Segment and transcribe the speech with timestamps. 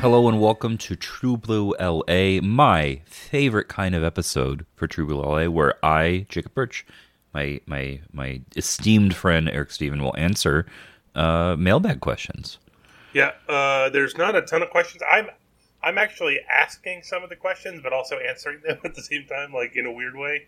[0.00, 5.20] Hello and welcome to True Blue LA, my favorite kind of episode for True Blue
[5.20, 6.86] LA, where I, Jacob Birch,
[7.34, 10.66] my my my esteemed friend Eric Stephen will answer
[11.16, 12.58] uh, mailbag questions.
[13.12, 15.02] Yeah, uh, there's not a ton of questions.
[15.10, 15.30] I'm
[15.82, 19.52] I'm actually asking some of the questions, but also answering them at the same time,
[19.52, 20.46] like in a weird way.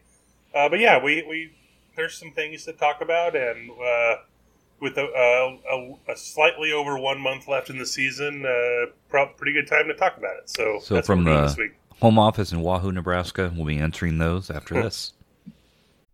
[0.55, 1.51] Uh, but yeah, we, we
[1.97, 4.17] there's some things to talk about, and uh,
[4.81, 9.53] with a, a, a, slightly over one month left in the season, uh, probably pretty
[9.53, 10.49] good time to talk about it.
[10.49, 11.71] So, so from the
[12.01, 14.83] home office in Wahoo, Nebraska, we'll be answering those after cool.
[14.85, 15.13] this.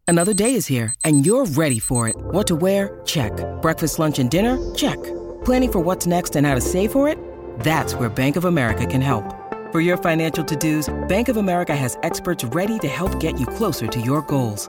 [0.08, 2.14] Another day is here, and you're ready for it.
[2.16, 3.00] What to wear?
[3.04, 3.32] Check.
[3.60, 4.74] Breakfast, lunch, and dinner?
[4.74, 5.02] Check.
[5.44, 7.18] Planning for what's next and how to save for it?
[7.60, 9.24] That's where Bank of America can help.
[9.72, 13.88] For your financial to-dos, Bank of America has experts ready to help get you closer
[13.88, 14.68] to your goals.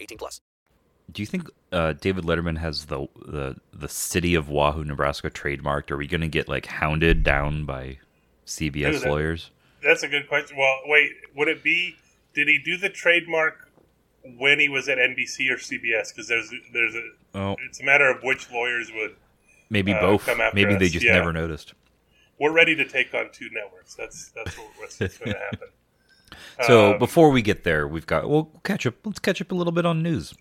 [0.00, 0.40] 18 plus.
[1.12, 5.90] Do you think uh, David Letterman has the, the the city of Wahoo, Nebraska trademarked?
[5.90, 7.98] Are we going to get like hounded down by
[8.46, 9.50] CBS that, lawyers?
[9.82, 10.56] That's a good question.
[10.56, 11.96] Well, wait, would it be?
[12.32, 13.68] Did he do the trademark
[14.38, 16.14] when he was at NBC or CBS?
[16.14, 17.56] Because there's there's a oh.
[17.66, 19.16] it's a matter of which lawyers would
[19.70, 20.28] Maybe uh, both.
[20.52, 20.80] Maybe us.
[20.80, 21.14] they just yeah.
[21.14, 21.74] never noticed.
[22.38, 23.94] We're ready to take on two networks.
[23.94, 25.68] That's that's what's, what's going to happen.
[26.66, 28.94] So um, before we get there, we've got we'll catch up.
[29.04, 30.34] Let's catch up a little bit on news.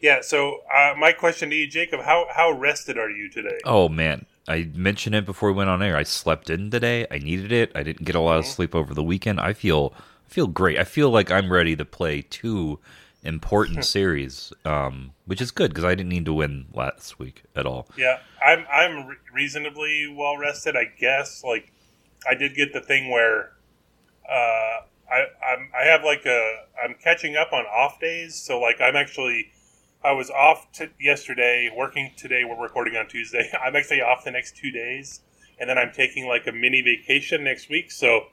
[0.00, 0.20] Yeah.
[0.22, 3.58] So uh, my question to you, Jacob, how how rested are you today?
[3.64, 5.96] Oh man, I mentioned it before we went on air.
[5.96, 7.06] I slept in today.
[7.10, 7.72] I needed it.
[7.74, 8.52] I didn't get a lot of mm-hmm.
[8.52, 9.40] sleep over the weekend.
[9.40, 10.78] I feel I feel great.
[10.78, 12.78] I feel like I'm ready to play two
[13.22, 17.66] important series, um, which is good because I didn't need to win last week at
[17.66, 17.88] all.
[17.96, 21.42] Yeah, I'm I'm re- reasonably well rested, I guess.
[21.44, 21.72] Like,
[22.28, 23.52] I did get the thing where
[24.30, 24.80] uh,
[25.10, 28.96] I I'm, I have like a I'm catching up on off days, so like I'm
[28.96, 29.52] actually
[30.04, 32.44] I was off t- yesterday, working today.
[32.44, 33.50] We're recording on Tuesday.
[33.64, 35.20] I'm actually off the next two days,
[35.58, 37.90] and then I'm taking like a mini vacation next week.
[37.90, 38.26] So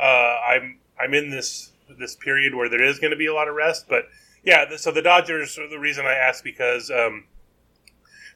[0.00, 3.48] uh, I'm I'm in this this period where there is going to be a lot
[3.48, 3.86] of rest.
[3.88, 4.04] But
[4.44, 5.58] yeah, so the Dodgers.
[5.58, 7.24] are The reason I asked because um,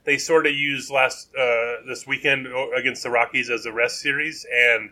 [0.04, 2.46] they sort of used last uh, this weekend
[2.76, 4.90] against the Rockies as a rest series, and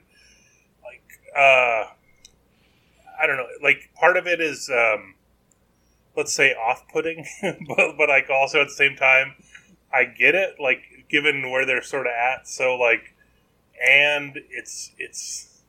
[0.85, 1.03] like
[1.37, 1.87] uh,
[3.21, 5.15] I don't know, like part of it is um,
[6.17, 9.35] let's say off-putting, but but like also at the same time,
[9.93, 10.57] I get it.
[10.61, 13.15] Like given where they're sort of at, so like,
[13.87, 15.63] and it's it's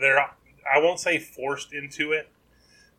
[0.00, 2.28] they're I won't say forced into it,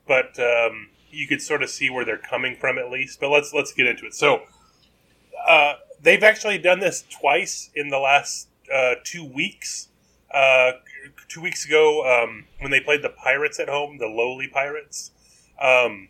[0.07, 3.19] but um, you could sort of see where they're coming from at least.
[3.19, 4.13] But let's let's get into it.
[4.13, 4.43] So
[5.47, 9.89] uh, they've actually done this twice in the last uh, two weeks.
[10.33, 10.73] Uh,
[11.29, 15.11] two weeks ago, um, when they played the Pirates at home, the lowly Pirates,
[15.61, 16.09] um,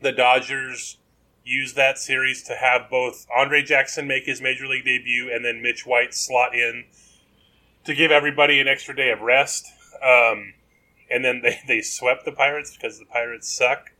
[0.00, 0.96] the Dodgers
[1.44, 5.60] used that series to have both Andre Jackson make his major league debut and then
[5.60, 6.84] Mitch White slot in
[7.84, 9.66] to give everybody an extra day of rest.
[10.02, 10.54] Um,
[11.10, 13.90] and then they, they swept the Pirates because the Pirates suck,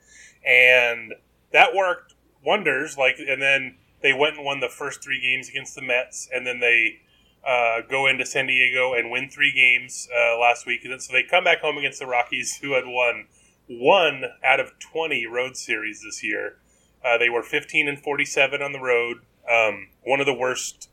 [0.47, 1.15] and
[1.53, 2.15] that worked
[2.45, 2.97] wonders.
[2.97, 6.47] Like, and then they went and won the first three games against the Mets, and
[6.47, 7.01] then they
[7.47, 10.85] uh, go into San Diego and win three games uh, last week.
[10.85, 13.27] And so they come back home against the Rockies, who had won
[13.69, 16.57] one out of 20 road series this year.
[17.05, 19.19] Uh, they were 15 and 47 on the road,
[19.51, 20.89] um, one of the worst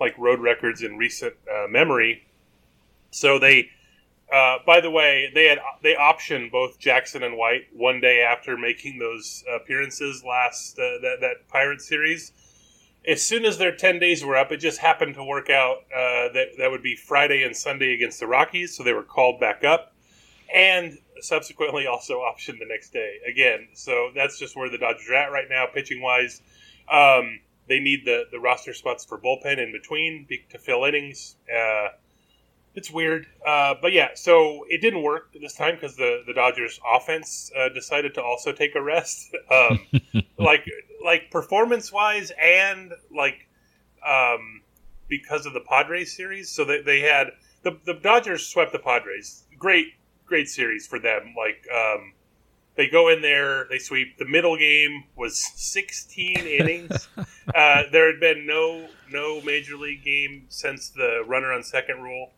[0.00, 2.26] like road records in recent uh, memory.
[3.10, 3.70] So they,
[4.32, 8.56] uh, by the way, they had they optioned both Jackson and White one day after
[8.56, 12.32] making those appearances last uh, that that Pirate series.
[13.06, 16.32] As soon as their ten days were up, it just happened to work out uh,
[16.32, 19.62] that that would be Friday and Sunday against the Rockies, so they were called back
[19.64, 19.94] up,
[20.52, 23.68] and subsequently also optioned the next day again.
[23.74, 26.40] So that's just where the Dodgers are at right now, pitching wise.
[26.90, 31.36] Um, they need the the roster spots for bullpen in between to fill innings.
[31.54, 31.88] Uh,
[32.74, 34.08] it's weird, uh, but yeah.
[34.14, 38.52] So it didn't work this time because the the Dodgers offense uh, decided to also
[38.52, 39.80] take a rest, um,
[40.38, 40.64] like
[41.04, 43.46] like performance wise and like
[44.04, 44.62] um,
[45.08, 46.50] because of the Padres series.
[46.50, 47.28] So they they had
[47.62, 49.44] the the Dodgers swept the Padres.
[49.58, 49.88] Great
[50.26, 51.34] great series for them.
[51.36, 52.14] Like um,
[52.76, 54.18] they go in there, they sweep.
[54.18, 57.08] The middle game was 16 innings.
[57.54, 62.32] Uh, there had been no no major league game since the runner on second rule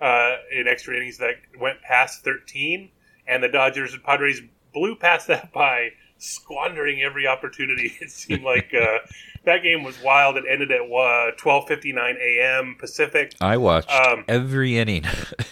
[0.00, 2.90] uh, in extra innings that went past 13,
[3.26, 4.40] and the Dodgers and Padres
[4.72, 5.90] blew past that by
[6.20, 7.92] squandering every opportunity.
[8.00, 8.98] It seemed like uh,
[9.44, 10.36] that game was wild.
[10.36, 12.76] It ended at uh, 12:59 a.m.
[12.78, 13.34] Pacific.
[13.40, 15.04] I watched Um, every inning.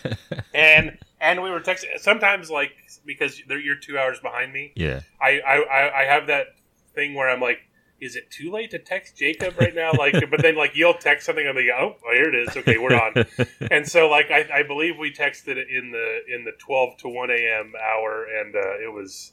[0.55, 2.73] and and we were texting sometimes like
[3.05, 4.73] because you're two hours behind me.
[4.76, 5.00] yeah.
[5.20, 6.47] I, I I- have that
[6.94, 7.59] thing where I'm like,
[8.00, 9.93] is it too late to text Jacob right now?
[9.93, 12.56] Like, but then like you'll text something, I'm like, oh, here it is.
[12.56, 13.26] Okay, we're on.
[13.71, 17.31] and so like I, I believe we texted in the in the 12 to 1
[17.31, 17.73] a.m.
[17.82, 19.32] hour, and uh, it was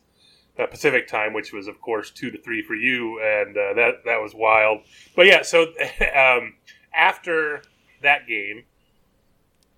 [0.60, 4.06] uh, Pacific time, which was of course two to three for you, and uh, that
[4.06, 4.82] that was wild.
[5.16, 5.64] But yeah, so
[6.16, 6.56] um,
[6.94, 7.62] after
[8.02, 8.64] that game,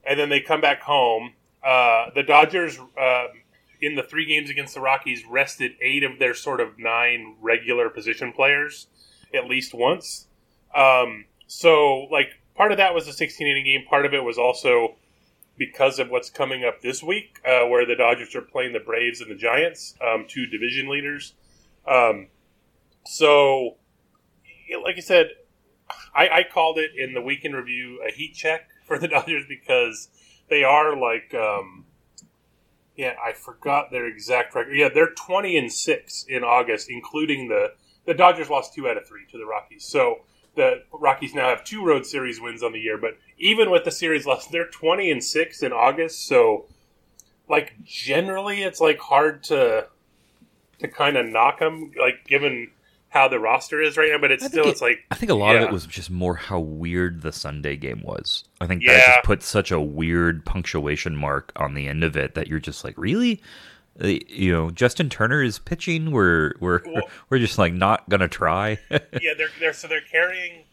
[0.06, 1.34] and then they come back home.
[1.64, 3.28] Uh, the Dodgers, um
[3.82, 7.90] in the three games against the Rockies, rested eight of their sort of nine regular
[7.90, 8.88] position players
[9.34, 10.28] at least once.
[10.76, 13.84] Um, so, like, part of that was a 16 inning game.
[13.90, 14.96] Part of it was also
[15.58, 19.22] because of what's coming up this week, uh, where the Dodgers are playing the Braves
[19.22, 21.34] and the Giants, um, two division leaders.
[21.88, 22.28] Um,
[23.06, 23.78] so,
[24.84, 25.30] like I said,
[26.16, 30.10] I, I called it in the weekend review a heat check for the Dodgers because
[30.50, 31.86] they are like, um,
[32.96, 34.76] yeah, I forgot their exact record.
[34.76, 37.74] Yeah, they're twenty and six in August, including the
[38.06, 39.86] the Dodgers lost two out of three to the Rockies.
[39.86, 40.22] So
[40.58, 42.98] the Rockies now have two road series wins on the year.
[42.98, 46.28] But even with the series loss, they're twenty and six in August.
[46.28, 46.66] So
[47.48, 49.88] like generally, it's like hard to
[50.80, 52.72] to kind of knock them, like given
[53.10, 54.18] how the roster is right now.
[54.20, 56.10] But it's I still, it- it's like I think a lot of it was just
[56.12, 58.44] more how weird the Sunday game was.
[58.60, 62.36] I think that just put such a weird punctuation mark on the end of it
[62.36, 63.42] that you're just like, really?
[64.02, 66.12] Uh, You know, Justin Turner is pitching.
[66.12, 68.80] We're we're Well- we're just like not gonna try.
[68.90, 70.64] yeah, they're they're so they're carrying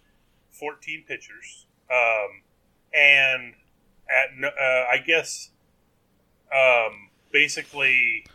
[0.51, 2.43] fourteen pitchers, um,
[2.93, 3.55] and
[4.09, 5.51] at uh, I guess,
[6.55, 8.27] um, basically,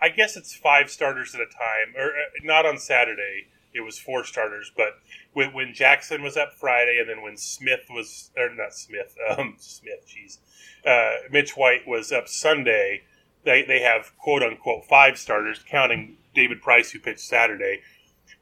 [0.00, 3.46] I guess it's five starters at a time, or uh, not on Saturday.
[3.72, 4.98] It was four starters, but
[5.32, 9.54] when, when Jackson was up Friday, and then when Smith was, or not Smith, um,
[9.58, 10.38] Smith, jeez,
[10.84, 13.02] uh, Mitch White was up Sunday.
[13.44, 17.80] They they have quote unquote five starters, counting David Price who pitched Saturday.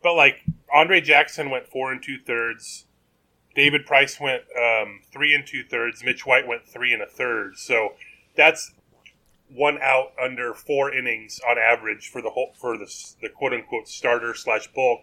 [0.03, 2.85] But like Andre Jackson went four and two thirds.
[3.55, 6.05] David Price went um, three and two thirds.
[6.05, 7.57] Mitch White went three and a third.
[7.57, 7.95] So
[8.37, 8.73] that's
[9.49, 12.87] one out under four innings on average for the whole for the
[13.23, 15.01] the quote unquote starter slash bulk,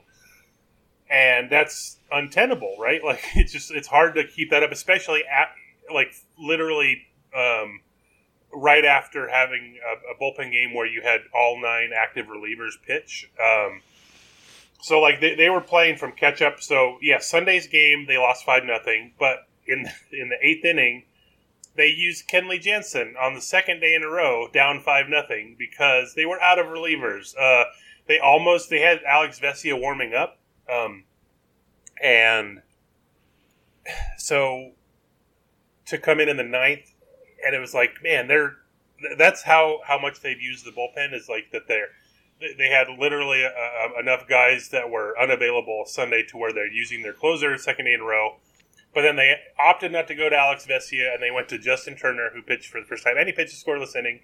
[1.10, 3.02] and that's untenable, right?
[3.04, 5.50] Like it's just it's hard to keep that up, especially at
[5.94, 7.02] like literally
[7.36, 7.82] um,
[8.56, 13.30] right after having a, a bullpen game where you had all nine active relievers pitch.
[13.44, 13.82] Um,
[14.82, 16.62] so like they, they were playing from catch up.
[16.62, 19.80] So yeah, Sunday's game they lost five nothing, but in
[20.12, 21.04] in the eighth inning
[21.76, 26.14] they used Kenley Jansen on the second day in a row down five nothing because
[26.16, 27.36] they were out of relievers.
[27.38, 27.66] Uh,
[28.08, 30.40] they almost they had Alex Vesia warming up,
[30.72, 31.04] um,
[32.02, 32.62] and
[34.18, 34.72] so
[35.88, 36.92] to come in in the ninth,
[37.46, 38.58] and it was like man, they're
[39.18, 41.90] that's how how much they've used the bullpen is like that they're
[42.40, 47.14] they had literally uh, enough guys that were unavailable Sunday to where they're using their
[47.14, 48.36] closer second day in a row.
[48.94, 51.96] But then they opted not to go to Alex Vesia and they went to Justin
[51.96, 53.16] Turner, who pitched for the first time.
[53.18, 54.20] And he pitched a scoreless inning.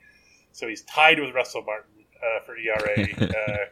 [0.52, 3.08] So he's tied with Russell Martin uh, for ERA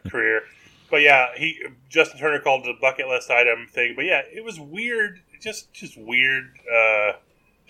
[0.06, 0.42] uh, career.
[0.90, 3.92] But yeah, he Justin Turner called it a bucket list item thing.
[3.94, 7.12] But yeah, it was weird just just weird, uh,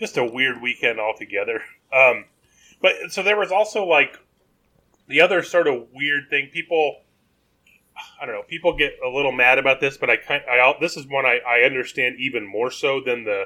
[0.01, 1.61] just a weird weekend altogether.
[1.93, 2.25] Um,
[2.81, 4.17] but so there was also like
[5.07, 6.49] the other sort of weird thing.
[6.51, 7.03] People,
[8.19, 8.43] I don't know.
[8.43, 11.39] People get a little mad about this, but I kind, I this is one I,
[11.47, 13.45] I understand even more so than the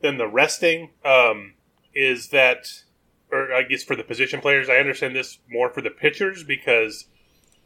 [0.00, 0.90] than the resting.
[1.04, 1.54] Um,
[1.94, 2.66] is that,
[3.32, 7.06] or I guess for the position players, I understand this more for the pitchers because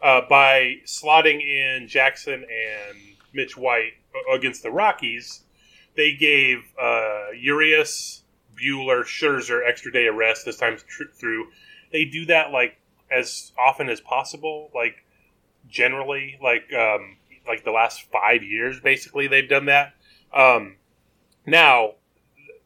[0.03, 2.99] uh, by slotting in Jackson and
[3.33, 3.95] Mitch White
[4.33, 5.43] against the Rockies,
[6.01, 8.23] they gave uh, Urias,
[8.57, 10.79] Buehler, Scherzer extra day of rest this time
[11.19, 11.49] through.
[11.93, 12.79] They do that like
[13.11, 15.05] as often as possible, like
[15.69, 19.93] generally, like um, like the last five years, basically they've done that.
[20.33, 20.77] Um,
[21.45, 21.97] now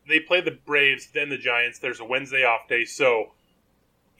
[0.09, 1.81] they play the Braves, then the Giants.
[1.81, 3.33] There's a Wednesday off day, so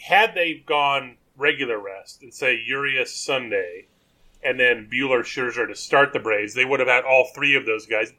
[0.01, 3.87] had they gone regular rest and say Urias Sunday,
[4.43, 7.65] and then Buehler Scherzer to start the Braves, they would have had all three of
[7.65, 8.13] those guys.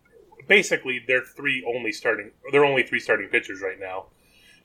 [0.48, 2.32] Basically, they're three only starting.
[2.52, 4.08] They're only three starting pitchers right now.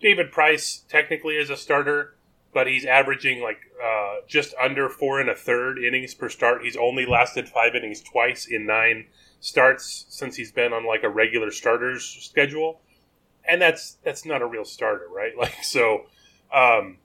[0.00, 2.16] David Price technically is a starter,
[2.52, 6.64] but he's averaging like uh, just under four and a third innings per start.
[6.64, 9.06] He's only lasted five innings twice in nine
[9.40, 12.80] starts since he's been on like a regular starters schedule,
[13.48, 15.32] and that's that's not a real starter, right?
[15.38, 16.06] Like so.
[16.52, 16.98] Um,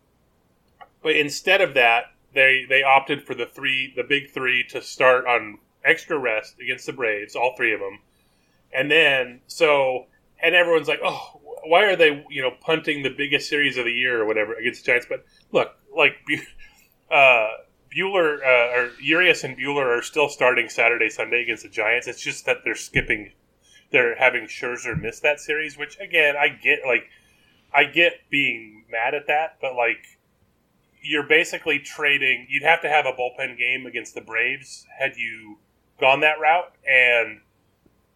[1.04, 5.26] but instead of that, they they opted for the three, the big three, to start
[5.28, 8.00] on extra rest against the Braves, all three of them,
[8.74, 10.08] and then so
[10.42, 13.92] and everyone's like, oh, why are they you know punting the biggest series of the
[13.92, 15.08] year or whatever against the Giants?
[15.10, 16.16] But look, like.
[17.12, 17.50] Uh,
[17.96, 22.08] Buehler uh, or Urias and Buehler are still starting Saturday, Sunday against the Giants.
[22.08, 23.32] It's just that they're skipping,
[23.92, 25.78] they're having Scherzer miss that series.
[25.78, 26.80] Which again, I get.
[26.86, 27.10] Like,
[27.74, 30.20] I get being mad at that, but like,
[31.02, 32.48] you're basically trading.
[32.50, 35.60] You'd have to have a bullpen game against the Braves had you
[36.00, 37.42] gone that route, and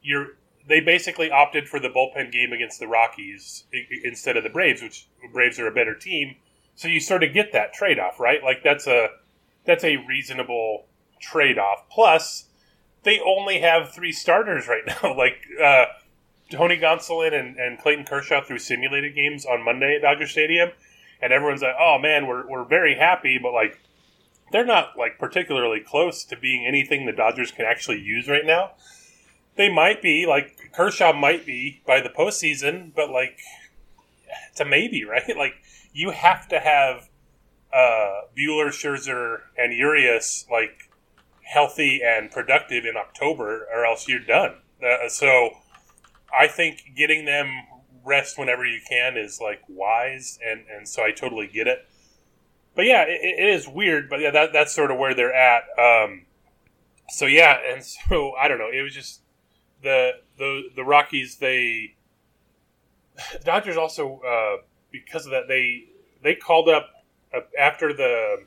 [0.02, 0.36] you're
[0.70, 3.66] they basically opted for the bullpen game against the Rockies
[4.04, 6.36] instead of the Braves, which Braves are a better team.
[6.76, 8.42] So you sort of get that trade off, right?
[8.42, 9.10] Like that's a
[9.66, 10.86] that's a reasonable
[11.20, 11.90] trade off.
[11.90, 12.46] Plus,
[13.04, 15.18] they only have three starters right now.
[15.18, 15.86] like uh,
[16.50, 20.70] Tony Gonsolin and, and Clayton Kershaw through simulated games on Monday at Dodger Stadium
[21.22, 23.80] and everyone's like, "Oh man, we're we're very happy," but like
[24.52, 28.72] they're not like particularly close to being anything the Dodgers can actually use right now.
[29.60, 33.42] They might be like Kershaw might be by the postseason, but like
[34.50, 35.36] it's a maybe, right?
[35.36, 35.56] Like
[35.92, 37.10] you have to have
[37.74, 40.90] uh, Buehler, Scherzer, and Urias like
[41.42, 44.56] healthy and productive in October, or else you're done.
[44.82, 45.50] Uh, so
[46.34, 47.52] I think getting them
[48.06, 51.86] rest whenever you can is like wise, and and so I totally get it.
[52.78, 55.64] But yeah, it, it is weird, but yeah, that that's sort of where they're at.
[55.78, 56.28] Um,
[57.10, 58.70] so yeah, and so I don't know.
[58.74, 59.20] It was just
[59.82, 61.38] the the the Rockies.
[61.38, 61.96] They
[63.34, 65.86] the Dodgers also uh, because of that they
[66.24, 66.90] they called up
[67.34, 68.44] uh, after the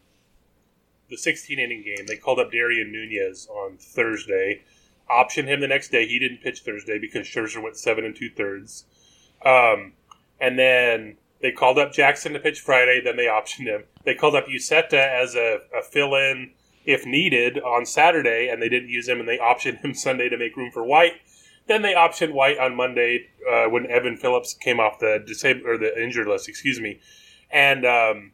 [1.10, 2.06] the 16 inning game.
[2.06, 4.62] They called up Darien Nunez on Thursday,
[5.10, 6.06] optioned him the next day.
[6.06, 8.86] He didn't pitch Thursday because Scherzer went seven and two thirds.
[9.44, 9.92] Um,
[10.40, 13.00] and then they called up Jackson to pitch Friday.
[13.04, 13.84] Then they optioned him.
[14.04, 16.52] They called up Uceta as a, a fill in
[16.84, 19.20] if needed on Saturday, and they didn't use him.
[19.20, 21.14] And they optioned him Sunday to make room for White.
[21.66, 25.78] Then they optioned White on Monday uh, when Evan Phillips came off the disabled or
[25.78, 26.48] the injured list.
[26.48, 27.00] Excuse me.
[27.50, 28.32] And um,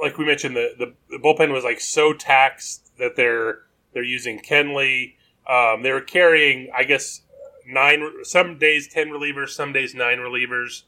[0.00, 3.60] like we mentioned, the, the, the bullpen was like so taxed that they're
[3.92, 5.14] they're using Kenley.
[5.48, 7.22] Um, they were carrying, I guess,
[7.66, 10.82] nine some days ten relievers, some days nine relievers.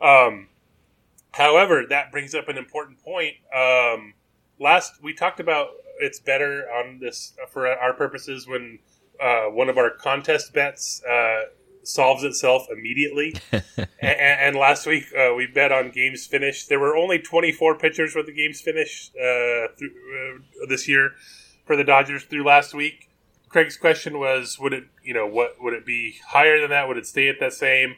[0.00, 0.48] Um,
[1.32, 3.34] however, that brings up an important point.
[3.54, 4.14] Um,
[4.58, 8.78] last we talked about it's better on this for our purposes when
[9.20, 11.42] uh, one of our contest bets uh,
[11.82, 13.34] solves itself immediately.
[13.52, 16.68] and, and, last week uh, we bet on games finished.
[16.68, 21.12] There were only 24 pitchers with the games finished uh, through, uh, this year
[21.64, 23.08] for the Dodgers through last week.
[23.48, 26.86] Craig's question was, would it, you know, what would it be higher than that?
[26.86, 27.94] Would it stay at that same?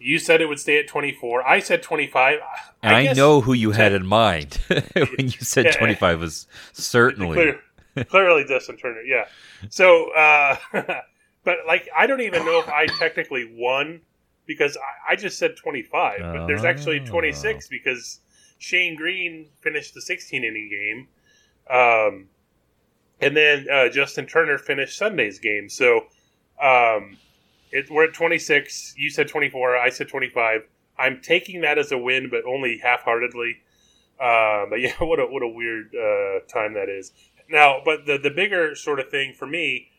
[0.00, 1.46] You said it would stay at 24.
[1.46, 2.38] I said 25.
[2.82, 6.46] And I, I know who you had in mind when you said yeah, 25 was
[6.72, 7.34] certainly.
[7.94, 9.26] Clear, clearly Justin Turner, yeah.
[9.68, 10.56] So, uh,
[11.44, 14.00] but like, I don't even know if I technically won
[14.46, 18.20] because I, I just said 25, but there's actually 26 because
[18.58, 21.08] Shane Greene finished the 16 inning game.
[21.68, 22.28] Um,
[23.20, 25.68] and then uh, Justin Turner finished Sunday's game.
[25.68, 26.06] So
[26.60, 27.16] um,
[27.72, 28.94] it, we're at 26.
[28.96, 29.76] You said 24.
[29.76, 30.62] I said 25.
[30.98, 33.58] I'm taking that as a win, but only half-heartedly.
[34.20, 37.12] Uh, but yeah, what a what a weird uh, time that is.
[37.48, 39.90] Now, but the the bigger sort of thing for me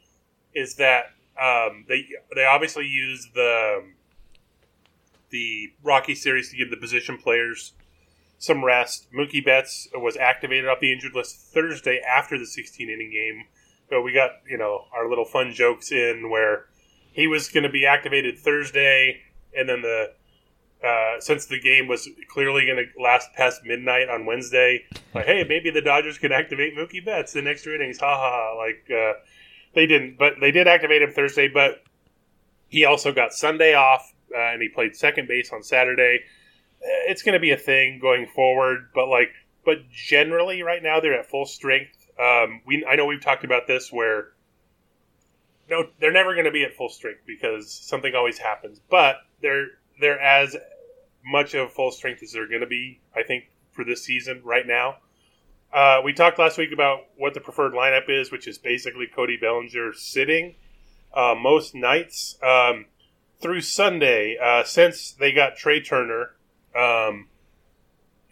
[0.54, 3.84] is that Um, they they obviously use the
[5.30, 7.74] the Rocky series to give the position players
[8.38, 9.08] some rest.
[9.14, 13.46] Mookie Betts was activated off the injured list Thursday after the 16 inning game.
[13.90, 16.66] So we got you know our little fun jokes in where
[17.12, 19.22] he was going to be activated Thursday,
[19.56, 20.14] and then the
[20.84, 25.46] uh, since the game was clearly going to last past midnight on Wednesday, like hey
[25.48, 28.56] maybe the Dodgers could activate Mookie Betts in extra innings, ha ha.
[28.58, 29.14] Like uh,
[29.76, 31.48] they didn't, but they did activate him Thursday.
[31.48, 31.84] But
[32.68, 36.22] he also got Sunday off, uh, and he played second base on Saturday.
[36.82, 39.30] Uh, It's going to be a thing going forward, but like,
[39.64, 42.08] but generally right now they're at full strength.
[42.20, 44.30] Um, we I know we've talked about this where
[45.72, 48.82] no, they're never going to be at full strength because something always happens.
[48.90, 49.68] But they're
[50.00, 50.56] they're as
[51.26, 54.68] much of full strength as they're going to be, I think, for this season right
[54.68, 54.98] now.
[55.74, 59.38] Uh, we talked last week about what the preferred lineup is, which is basically Cody
[59.38, 60.56] Bellinger sitting
[61.14, 62.88] uh, most nights um,
[63.40, 66.32] through Sunday uh, since they got Trea Turner,
[66.76, 67.30] um,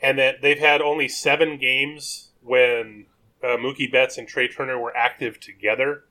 [0.02, 3.06] and that they've had only seven games when
[3.42, 6.04] uh, Mookie Betts and Trea Turner were active together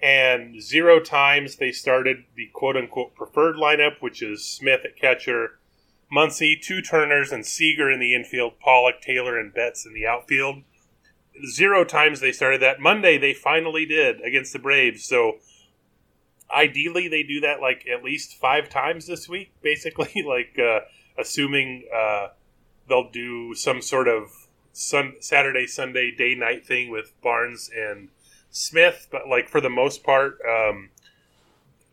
[0.00, 5.58] and zero times they started the quote unquote preferred lineup, which is Smith at catcher,
[6.12, 10.62] Muncy, two Turners, and Seager in the infield, Pollock, Taylor, and Betts in the outfield.
[11.50, 12.80] Zero times they started that.
[12.80, 15.04] Monday they finally did against the Braves.
[15.04, 15.38] So
[16.50, 20.80] ideally they do that like at least five times this week, basically, like uh,
[21.18, 22.28] assuming uh,
[22.88, 28.08] they'll do some sort of sun- Saturday, Sunday, day night thing with Barnes and
[28.50, 30.90] Smith, but like for the most part, um,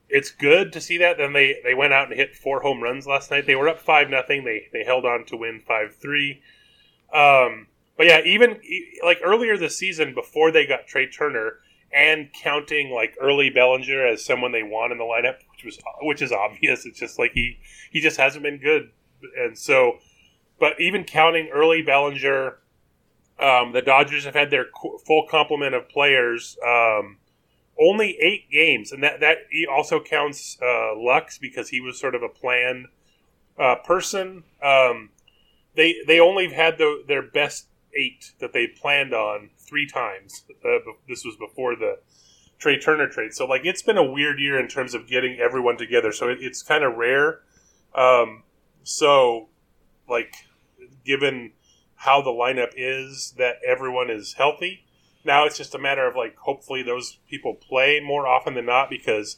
[0.10, 1.18] it's good to see that.
[1.18, 3.46] Then they, they went out and hit four home runs last night.
[3.46, 4.46] They were up five nothing.
[4.46, 6.42] They they held on to win five three.
[7.14, 8.60] Um, but yeah, even
[9.04, 11.60] like earlier this season, before they got Trea Turner,
[11.94, 16.22] and counting like early Bellinger as someone they want in the lineup, which was which
[16.22, 16.86] is obvious.
[16.86, 17.60] It's just like he
[17.92, 18.92] he just hasn't been good,
[19.38, 20.00] and so.
[20.58, 22.60] But even counting early Bellinger,
[23.40, 24.68] um, the Dodgers have had their
[25.06, 26.58] full complement of players.
[26.66, 27.18] Um,
[27.80, 29.38] only eight games, and that that
[29.70, 32.88] also counts uh, Lux because he was sort of a planned
[33.60, 34.44] uh, person.
[34.64, 35.10] Um,
[35.76, 40.46] they they only had the, their best eight that they planned on three times.
[40.64, 42.00] Uh, this was before the
[42.60, 45.78] Trea Turner trade, so like it's been a weird year in terms of getting everyone
[45.78, 46.14] together.
[46.14, 47.42] So it, it's kind of rare.
[47.94, 48.44] Um,
[48.84, 49.50] so
[50.08, 50.34] like
[51.06, 51.52] given
[52.06, 54.86] how the lineup is that everyone is healthy.
[55.24, 58.92] Now it's just a matter of like hopefully those people play more often than not
[58.92, 59.38] because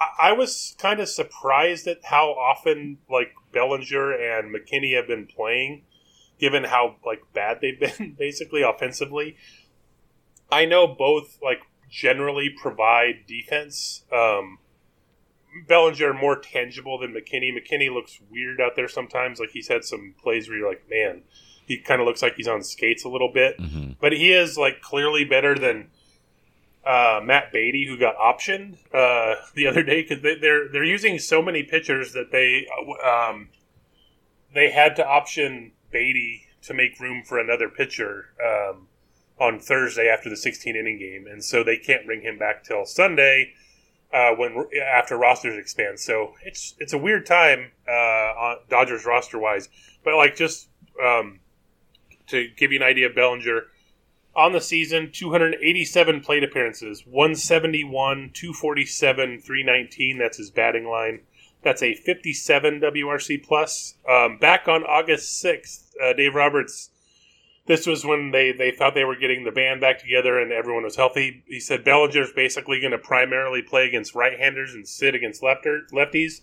[0.00, 5.26] I, I was kind of surprised at how often like Bellinger and McKinney have been
[5.26, 5.82] playing,
[6.38, 9.36] given how like bad they've been basically offensively.
[10.50, 11.60] I know both like
[11.90, 14.04] generally provide defense.
[14.10, 14.58] Um,
[15.66, 17.50] Bellinger more tangible than McKinney.
[17.52, 19.38] McKinney looks weird out there sometimes.
[19.38, 21.22] Like he's had some plays where you're like, man,
[21.70, 23.54] he kind of looks like he's on skates a little bit.
[24.00, 25.90] But he is like clearly better than
[26.84, 31.20] uh, Matt Beatty, who got optioned uh, the other day because they, they're they're using
[31.20, 32.66] so many pitchers that they
[33.06, 33.50] um,
[34.52, 38.88] they had to option Beatty to make room for another pitcher um,
[39.38, 42.84] on Thursday after the 16 inning game, and so they can't bring him back till
[42.84, 43.52] Sunday
[44.12, 46.00] uh, when after rosters expand.
[46.00, 49.68] So it's it's a weird time uh, on Dodgers roster wise,
[50.02, 50.68] but like just
[51.00, 51.38] um,
[52.30, 53.66] to give you an idea of Bellinger
[54.34, 61.20] on the season 287 plate appearances 171 247 319 that's his batting line.
[61.62, 63.94] That's a 57 wrc plus.
[64.08, 66.90] Um, back on august 6th uh, dave roberts
[67.66, 70.82] this was when they, they thought they were getting the band back together and everyone
[70.82, 71.44] was healthy.
[71.46, 76.40] He said bellinger's basically going to primarily play against right-handers and sit against lefter, lefties.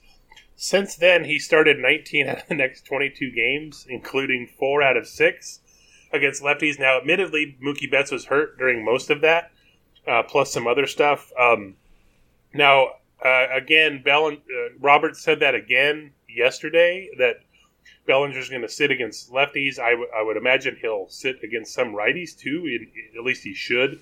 [0.55, 5.07] Since then he started 19 out of the next 22 games including four out of
[5.07, 5.61] six
[6.17, 6.79] against lefties.
[6.79, 9.51] Now, admittedly, Mookie Betts was hurt during most of that,
[10.07, 11.31] uh, plus some other stuff.
[11.39, 11.75] Um,
[12.53, 12.89] now,
[13.23, 14.33] uh, again, Bell uh,
[14.79, 17.37] Roberts said that again yesterday that
[18.05, 19.79] Bellinger's going to sit against lefties.
[19.79, 22.65] I, w- I would imagine he'll sit against some righties too.
[22.65, 24.01] In, at least he should.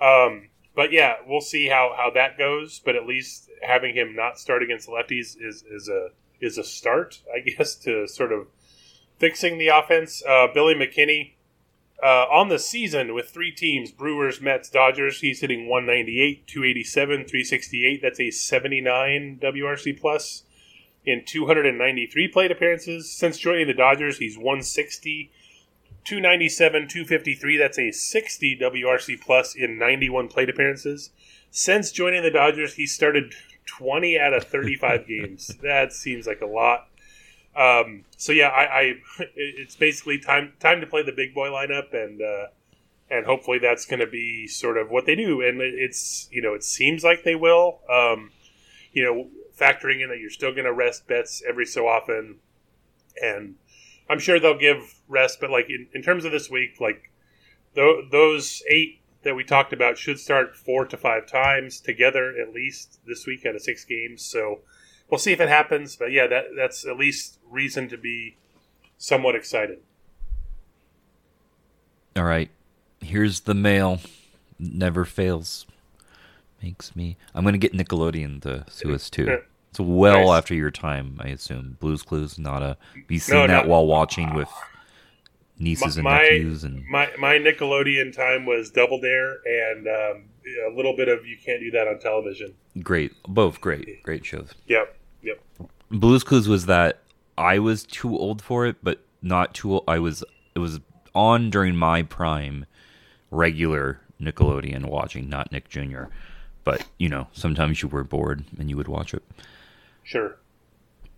[0.00, 2.80] Um, but yeah, we'll see how, how that goes.
[2.84, 6.08] But at least having him not start against lefties is, is a
[6.40, 8.48] is a start, I guess, to sort of
[9.18, 10.22] fixing the offense.
[10.26, 11.33] Uh, Billy McKinney
[12.02, 15.20] uh, on the season with three teams Brewers, Mets, Dodgers.
[15.20, 18.02] He's hitting 198, 287, 368.
[18.02, 20.42] That's a 79 WRC plus
[21.04, 23.10] in 293 plate appearances.
[23.10, 25.30] Since joining the Dodgers, he's 160,
[26.04, 27.56] 297, 253.
[27.56, 31.10] That's a 60 WRC plus in 91 plate appearances.
[31.50, 33.34] Since joining the Dodgers, he started
[33.66, 35.48] 20 out of 35 games.
[35.62, 36.88] That seems like a lot.
[37.56, 38.94] Um, so yeah, I, I,
[39.36, 42.46] it's basically time time to play the big boy lineup, and uh,
[43.10, 45.40] and hopefully that's going to be sort of what they do.
[45.40, 47.80] And it's you know it seems like they will.
[47.90, 48.30] Um,
[48.92, 52.36] you know, factoring in that you're still going to rest Betts every so often,
[53.20, 53.56] and
[54.08, 55.38] I'm sure they'll give rest.
[55.40, 57.10] But like in, in terms of this week, like
[57.74, 62.54] th- those eight that we talked about should start four to five times together at
[62.54, 64.24] least this week out of six games.
[64.24, 64.60] So
[65.10, 65.96] we'll see if it happens.
[65.96, 68.36] But yeah, that that's at least reason to be
[68.98, 69.78] somewhat excited.
[72.16, 72.50] All right.
[73.00, 74.00] Here's the mail.
[74.58, 75.66] Never fails.
[76.62, 77.16] Makes me.
[77.34, 79.38] I'm going to get Nickelodeon to sue us too.
[79.70, 80.38] It's well Nice.
[80.38, 81.76] after your time, I assume.
[81.80, 82.76] Blues Clues, not a.
[83.08, 83.70] You seen No, that no.
[83.70, 84.48] while watching with
[85.58, 90.24] nieces and my nephews and my my Nickelodeon time was Double Dare and um,
[90.72, 92.54] a little bit of you can't do that on television.
[92.82, 94.52] great, both great, great shows.
[94.68, 95.40] Yep, yep.
[95.90, 97.00] Blues Clues was that
[97.36, 99.74] I was too old for it, but not too.
[99.74, 99.84] old.
[99.88, 100.24] I was.
[100.54, 100.80] It was
[101.14, 102.66] on during my prime,
[103.30, 106.04] regular Nickelodeon watching, not Nick Jr.
[106.64, 109.22] But you know, sometimes you were bored and you would watch it.
[110.02, 110.36] Sure.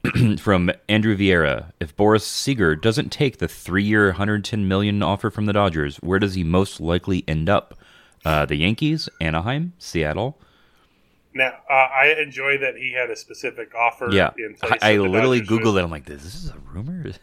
[0.38, 5.52] From Andrew Vieira, if Corey Seager doesn't take the three-year, 110 million offer from the
[5.52, 7.74] Dodgers, where does he most likely end up?
[8.24, 10.38] Uh, the Yankees, Anaheim, Seattle.
[11.37, 14.09] Now uh, I enjoy that he had a specific offer.
[14.12, 15.85] Yeah, in place I, I literally Dodgers googled it.
[15.85, 17.11] I'm like, this, this is a rumor.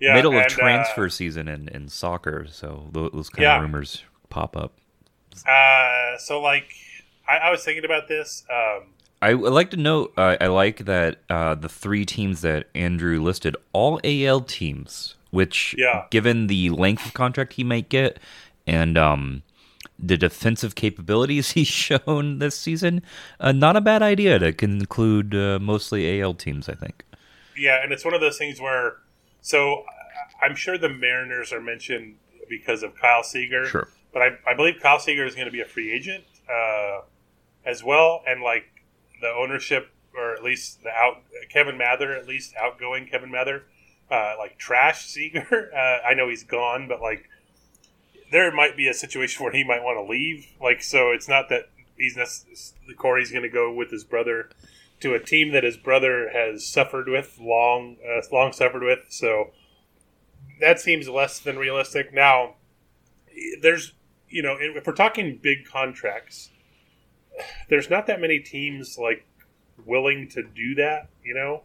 [0.00, 3.56] Yeah, Middle of and, uh, transfer season in, in soccer, so tho- those kind Yeah.
[3.56, 4.74] of rumors pop up.
[5.44, 6.68] Uh, so like,
[7.28, 8.44] I, I was thinking about this.
[8.48, 12.68] Um, I would like to note, uh, I like that uh, the three teams that
[12.76, 16.04] Andrew listed, all AL teams, which, Yeah.
[16.10, 18.20] given the length of contract he might get
[18.68, 19.42] and um,
[19.98, 23.02] the defensive capabilities he's shown this season,
[23.40, 27.04] uh, not a bad idea to conclude uh, mostly AL teams, I think.
[27.56, 28.98] yeah, and it's one of those things where,
[29.40, 29.84] so
[30.42, 32.16] I'm sure the Mariners are mentioned
[32.48, 33.66] because of Kyle Seager.
[33.66, 33.88] Sure.
[34.12, 37.00] but I, I believe Kyle Seager is going to be a free agent uh,
[37.64, 38.64] as well, and like
[39.20, 43.64] the ownership, or at least the out Kevin Mather, at least outgoing Kevin Mather,
[44.10, 45.70] uh, like trash Seager.
[45.74, 47.28] Uh, I know he's gone, but like
[48.30, 50.46] there might be a situation where he might want to leave.
[50.60, 54.50] Like so, it's not that he's necessarily Corey's going to go with his brother
[55.00, 59.00] to a team that his brother has suffered with long, uh, long suffered with.
[59.08, 59.52] So
[60.60, 62.12] that seems less than realistic.
[62.12, 62.54] Now,
[63.60, 63.92] there's
[64.28, 66.50] you know if we're talking big contracts
[67.68, 69.24] there's not that many teams like
[69.86, 71.62] willing to do that you know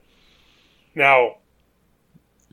[0.95, 1.37] now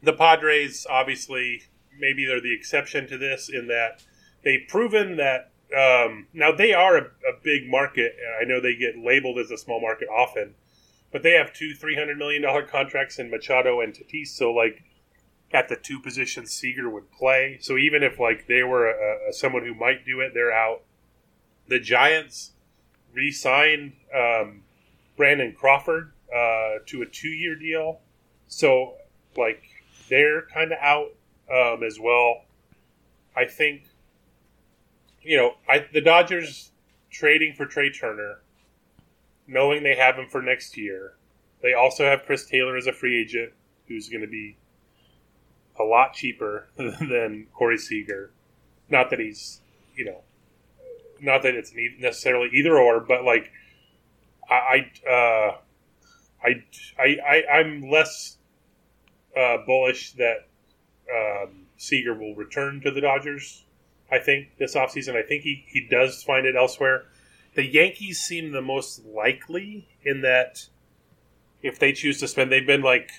[0.02, 1.62] the padres obviously
[2.00, 4.02] maybe they're the exception to this in that
[4.44, 8.98] they've proven that um, now they are a, a big market i know they get
[8.98, 10.54] labeled as a small market often
[11.12, 14.82] but they have two 300 million dollar contracts in machado and tatis so like
[15.52, 17.58] at the two positions Seager would play.
[17.60, 20.82] So even if like they were a, a, someone who might do it, they're out.
[21.68, 22.52] The Giants
[23.12, 24.62] re-signed um,
[25.16, 28.00] Brandon Crawford uh, to a two-year deal,
[28.46, 28.94] so
[29.36, 29.62] like
[30.08, 31.10] they're kind of out
[31.52, 32.44] um, as well.
[33.36, 33.84] I think
[35.22, 36.72] you know I, the Dodgers
[37.10, 38.40] trading for Trea Turner,
[39.46, 41.14] knowing they have him for next year.
[41.62, 43.52] They also have Chris Taylor as a free agent,
[43.86, 44.56] who's going to be
[45.78, 48.30] a lot cheaper than Corey Seager.
[48.88, 49.60] Not that he's,
[49.94, 50.22] you know,
[51.20, 53.50] not that it's necessarily either or, but like,
[54.48, 55.56] I, I, uh,
[56.42, 56.64] I,
[56.98, 58.36] I, I, I'm less
[59.36, 60.48] uh, bullish that
[61.14, 63.64] um, Seager will return to the Dodgers.
[64.10, 65.16] I think this offseason.
[65.16, 67.04] I think he, he does find it elsewhere.
[67.54, 70.66] The Yankees seem the most likely in that
[71.62, 73.10] if they choose to spend, they've been like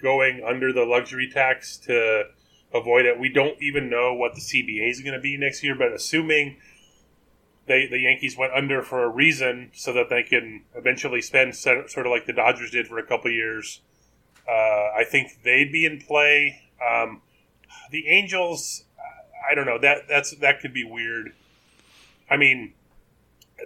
[0.00, 2.24] going under the luxury tax to
[2.72, 3.18] avoid it.
[3.18, 6.56] We don't even know what the CBA is going to be next year, but assuming
[7.66, 11.98] they the Yankees went under for a reason so that they can eventually spend sort
[11.98, 13.80] of like the Dodgers did for a couple years,
[14.48, 14.52] uh,
[14.96, 16.67] I think they'd be in play.
[16.86, 17.22] Um,
[17.90, 18.84] the Angels,
[19.50, 21.32] I don't know that that's that could be weird.
[22.30, 22.74] I mean,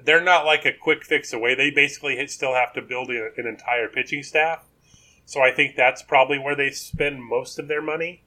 [0.04, 1.54] they're not like a quick fix away.
[1.54, 4.64] They basically still have to build a, an entire pitching staff.
[5.24, 8.22] So I think that's probably where they spend most of their money.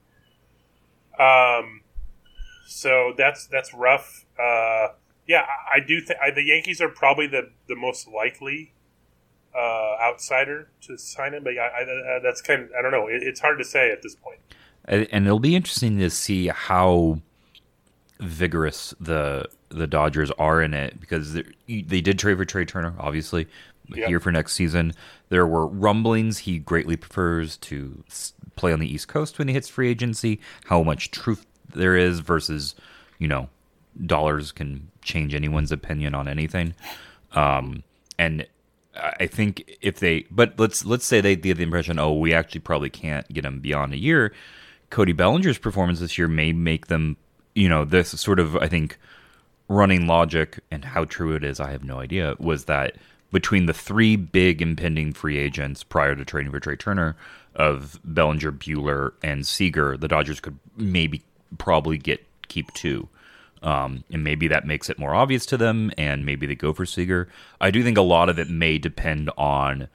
[1.18, 1.82] Um,
[2.66, 4.24] so that's that's rough.
[4.38, 4.88] Uh,
[5.26, 8.74] yeah, I, I do think the Yankees are probably the the most likely
[9.56, 13.06] uh, outsider to sign him, but yeah, I, I, that's kind of I don't know.
[13.06, 14.40] It, it's hard to say at this point.
[14.86, 17.20] And and it'll be interesting to see how
[18.20, 21.44] vigorous the the Dodgers are in it because they
[21.82, 23.46] they did trade for Trea Turner, obviously,
[23.88, 24.08] Yep.
[24.08, 24.92] here for next season.
[25.28, 28.02] There were rumblings he greatly prefers to
[28.56, 30.40] play on the East Coast when he hits free agency.
[30.64, 32.74] How much truth there is versus,
[33.18, 33.48] you know,
[34.06, 36.74] dollars can change anyone's opinion on anything.
[37.32, 37.82] Um,
[38.18, 38.46] and
[38.96, 42.32] I I think if they, but let's let's say they get the impression, oh, we
[42.34, 44.32] actually probably can't get him beyond a year.
[44.90, 47.16] Cody Bellinger's performance this year may make them,
[47.54, 48.98] you know, this sort of I think
[49.68, 52.34] running logic and how true it is, I have no idea.
[52.38, 52.96] Was that
[53.32, 57.16] between the three big impending free agents prior to trading for Trea Turner
[57.54, 61.22] of Bellinger, Buehler, and Seager, the Dodgers could maybe
[61.58, 63.08] probably get keep two.
[63.62, 66.86] Um, and maybe that makes it more obvious to them, and maybe they go for
[66.86, 67.28] Seager.
[67.60, 69.88] I do think a lot of it may depend on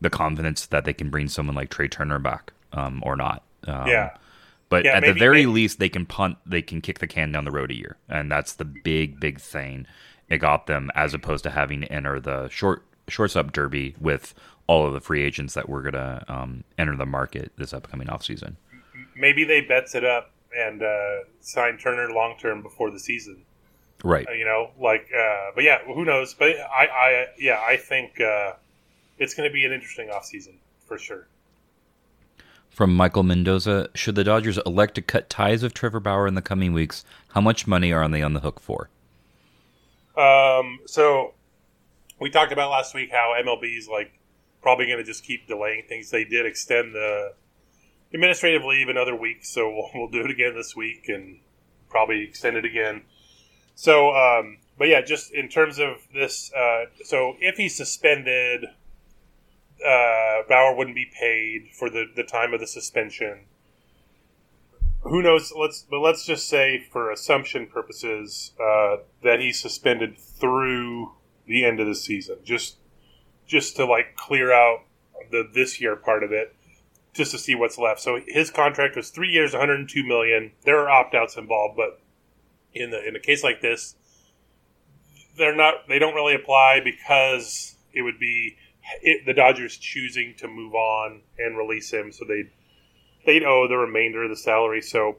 [0.00, 3.42] the confidence that they can bring someone like Trea Turner back um, or not.
[3.66, 4.10] Um, Yeah.
[4.68, 6.38] But Yeah, at the very maybe- least, they can punt.
[6.44, 9.40] They can kick the can down the road a year, and that's the big, big
[9.40, 9.86] thing
[10.28, 14.34] it got them, as opposed to having to enter the short shortstop derby with
[14.66, 18.56] all of the free agents that were gonna um, enter the market this upcoming offseason.
[19.16, 23.44] Maybe they bets it up and uh, sign Turner long term before the season.
[24.04, 24.28] Right.
[24.28, 26.34] Uh, you know, like, uh, but yeah, who knows?
[26.34, 28.52] But I, I, yeah, I think uh,
[29.18, 30.54] it's going to be an interesting offseason
[30.86, 31.26] for sure.
[32.78, 36.40] From Michael Mendoza, should the Dodgers elect to cut ties with Trevor Bauer in the
[36.40, 38.88] coming weeks, how much money are they on the hook for?
[40.16, 41.34] Um, so
[42.20, 44.12] we talked about last week how MLB is like
[44.62, 46.10] probably going to just keep delaying things.
[46.10, 47.32] They did extend the
[48.14, 51.40] administrative leave another week, so we'll, we'll do it again this week and
[51.90, 53.02] probably extend it again.
[53.74, 58.66] So, um, but yeah, just in terms of this, uh, so if he's suspended,
[59.84, 63.46] uh, Bauer wouldn't be paid for the, the time of the suspension.
[65.02, 65.52] Who knows?
[65.56, 71.12] Let's but let's just say, for assumption purposes, uh, that he's suspended through
[71.46, 72.76] the end of the season, just
[73.46, 74.80] just to like clear out
[75.30, 76.54] the this year part of it,
[77.14, 78.00] just to see what's left.
[78.00, 80.52] So his contract was three years, 102 million.
[80.64, 82.00] There are opt outs involved, but
[82.74, 83.94] in the in a case like this,
[85.36, 88.56] they're not they don't really apply because it would be
[89.02, 92.50] it, the Dodgers choosing to move on and release him, so they
[93.26, 94.80] they'd owe the remainder of the salary.
[94.80, 95.18] So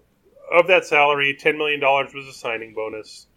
[0.51, 3.27] of that salary, ten million dollars was a signing bonus.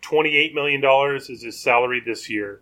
[0.00, 2.60] Twenty eight million dollars is his salary this year.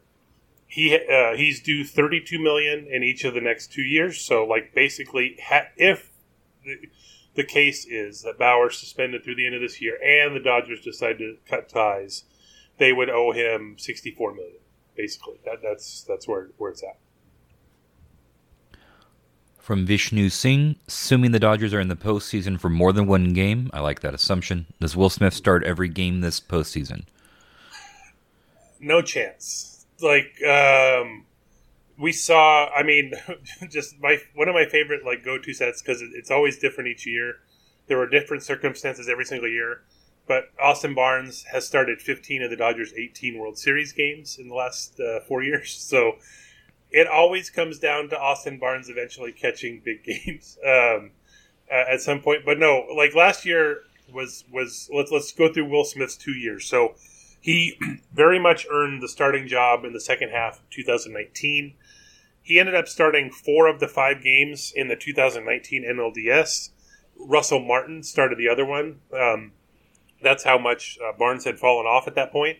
[0.66, 4.20] He uh, he's due thirty two million in each of the next two years.
[4.20, 6.10] So like basically, ha- if
[6.64, 6.88] the,
[7.34, 10.80] the case is that Bauer's suspended through the end of this year and the Dodgers
[10.80, 12.24] decide to cut ties,
[12.78, 14.60] they would owe him sixty four million.
[14.96, 16.98] Basically, that, that's that's where where it's at.
[19.64, 23.70] From Vishnu Singh, assuming the Dodgers are in the postseason for more than one game,
[23.72, 24.66] I like that assumption.
[24.78, 27.04] Does Will Smith start every game this postseason?
[28.78, 29.86] no chance.
[30.02, 31.24] Like um,
[31.98, 33.14] we saw, I mean,
[33.70, 37.06] just my one of my favorite like go to sets because it's always different each
[37.06, 37.36] year.
[37.86, 39.80] There were different circumstances every single year,
[40.28, 44.54] but Austin Barnes has started 15 of the Dodgers' 18 World Series games in the
[44.54, 45.74] last uh, four years.
[45.90, 46.16] So
[46.94, 51.10] it always comes down to Austin Barnes eventually catching big games um,
[51.68, 52.44] at some point.
[52.46, 53.80] But no, like last year
[54.12, 56.66] was was let's let's go through Will Smith's two years.
[56.66, 56.94] So
[57.40, 57.76] he
[58.14, 61.74] very much earned the starting job in the second half of 2019.
[62.40, 66.70] He ended up starting four of the five games in the 2019 NLDS.
[67.18, 69.00] Russell Martin started the other one.
[69.12, 69.52] Um,
[70.22, 72.58] that's how much uh, Barnes had fallen off at that point.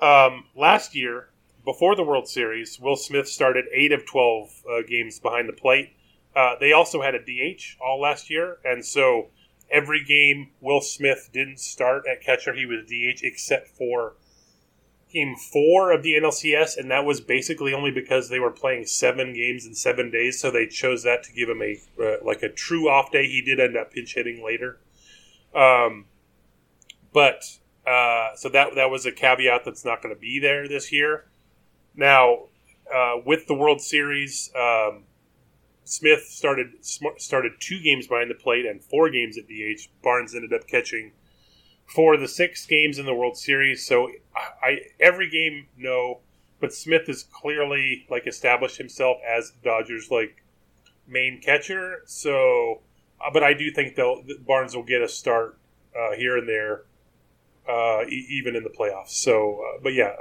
[0.00, 1.28] Um, last year,
[1.66, 5.96] before the World Series, Will Smith started eight of 12 uh, games behind the plate.
[6.34, 9.30] Uh, they also had a DH all last year, and so
[9.70, 14.14] every game Will Smith didn't start at catcher, he was DH except for
[15.12, 19.34] game four of the NLCS, and that was basically only because they were playing seven
[19.34, 22.48] games in seven days, so they chose that to give him a uh, like a
[22.48, 23.26] true off day.
[23.26, 24.78] He did end up pinch hitting later,
[25.52, 26.04] um,
[27.12, 27.42] but
[27.84, 31.24] uh, so that that was a caveat that's not going to be there this year.
[31.96, 32.44] Now,
[32.94, 35.04] uh, with the World Series, um,
[35.84, 36.84] Smith started
[37.16, 39.88] started two games behind the plate and four games at DH.
[40.02, 41.12] Barnes ended up catching
[41.86, 43.86] for the six games in the World Series.
[43.86, 46.20] So I, I every game no,
[46.60, 50.42] but Smith has clearly like established himself as Dodgers like
[51.06, 52.02] main catcher.
[52.06, 52.82] So,
[53.24, 55.58] uh, but I do think they'll Barnes will get a start
[55.96, 56.82] uh, here and there.
[57.68, 59.08] Uh, e- even in the playoffs.
[59.10, 60.12] So, uh, but yeah,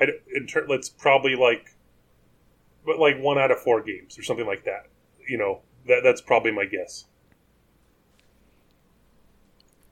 [0.00, 1.76] I, in ter- let's probably like,
[2.84, 4.86] but like one out of four games or something like that.
[5.28, 7.04] You know, that that's probably my guess.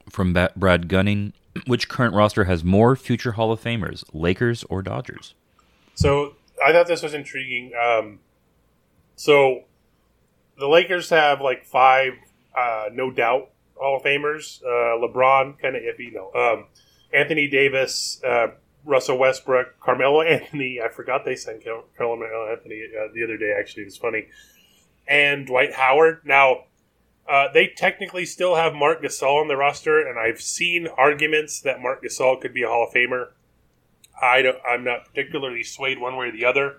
[0.09, 1.31] From Brad Gunning,
[1.67, 5.35] which current roster has more future Hall of Famers, Lakers or Dodgers?
[5.95, 6.35] So
[6.65, 7.71] I thought this was intriguing.
[7.81, 8.19] Um,
[9.15, 9.63] so
[10.57, 12.13] the Lakers have like five,
[12.57, 14.61] uh, no doubt Hall of Famers.
[14.63, 16.13] Uh, LeBron, kind of iffy.
[16.13, 16.31] No.
[16.33, 16.65] Um,
[17.13, 18.47] Anthony Davis, uh,
[18.85, 20.79] Russell Westbrook, Carmelo Anthony.
[20.83, 23.53] I forgot they sent Car- Carmelo Anthony uh, the other day.
[23.57, 24.27] Actually, it was funny.
[25.07, 26.21] And Dwight Howard.
[26.23, 26.65] Now,
[27.27, 31.81] uh, they technically still have Marc Gasol on the roster, and I've seen arguments that
[31.81, 33.29] Marc Gasol could be a Hall of Famer.
[34.21, 36.77] I don't, I'm not particularly swayed one way or the other.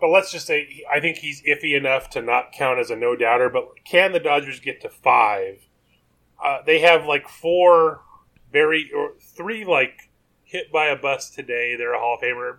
[0.00, 3.14] But let's just say I think he's iffy enough to not count as a no
[3.14, 3.50] doubter.
[3.50, 5.66] But can the Dodgers get to five?
[6.42, 8.00] Uh, they have like four
[8.52, 10.10] very or three like
[10.44, 11.76] hit by a bus today.
[11.76, 12.58] They're a Hall of Famer.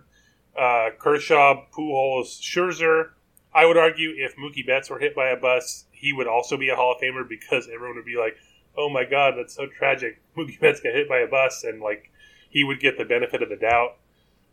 [0.56, 3.10] Uh, Kershaw, Pujols, Scherzer.
[3.54, 6.68] I would argue if Mookie Betts were hit by a bus, he would also be
[6.68, 8.36] a Hall of Famer because everyone would be like,
[8.76, 12.10] "Oh my God, that's so tragic." Mookie Betts got hit by a bus, and like
[12.48, 13.96] he would get the benefit of the doubt.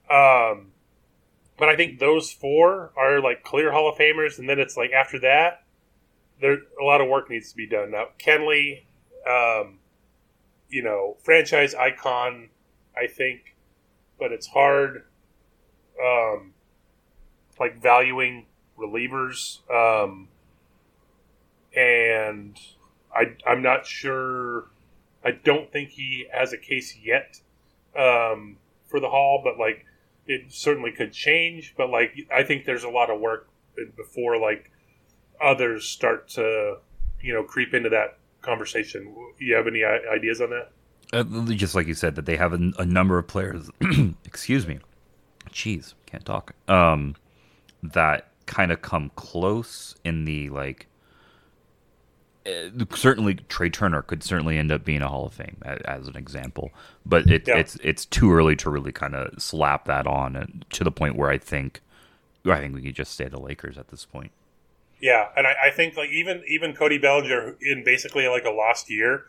[0.10, 0.72] Um,
[1.58, 4.92] but I think those four are like clear Hall of Famers, and then it's like
[4.92, 5.64] after that,
[6.42, 7.92] there a lot of work needs to be done.
[7.92, 8.84] Now, Kenley,
[9.28, 9.79] um,
[10.70, 12.50] you know, franchise icon,
[12.96, 13.56] I think,
[14.20, 15.04] but it's hard,
[16.04, 16.54] um,
[17.60, 18.46] like valuing
[18.78, 20.30] relievers, um,
[21.76, 22.58] and
[23.14, 24.66] I I'm not sure.
[25.24, 27.42] I don't think he has a case yet
[27.98, 29.86] um, for the Hall, but like
[30.28, 31.74] it certainly could change.
[31.76, 33.50] But like I think there's a lot of work
[33.96, 34.72] before like
[35.42, 36.78] others start to
[37.22, 39.14] you know creep into that conversation.
[39.40, 40.72] You have any ideas on that?
[41.12, 41.24] Uh,
[41.54, 43.70] just like you said, that they have a, a number of players.
[44.26, 44.80] excuse me,
[45.52, 46.54] jeez, can't talk.
[46.68, 47.16] Um,
[47.82, 50.88] that kind of come close in the like.
[52.46, 56.08] Uh, certainly, Trea Turner could certainly end up being a Hall of Fame as, as
[56.08, 56.72] an example,
[57.06, 57.58] but it, Yeah.
[57.58, 61.30] it's it's too early to really kind of slap that on, to the point where
[61.30, 61.82] I think,
[62.46, 64.32] I think we could just say the Lakers at this point.
[65.02, 68.90] Yeah, and I, I think like even even Cody Bellinger in basically like a lost
[68.90, 69.26] year,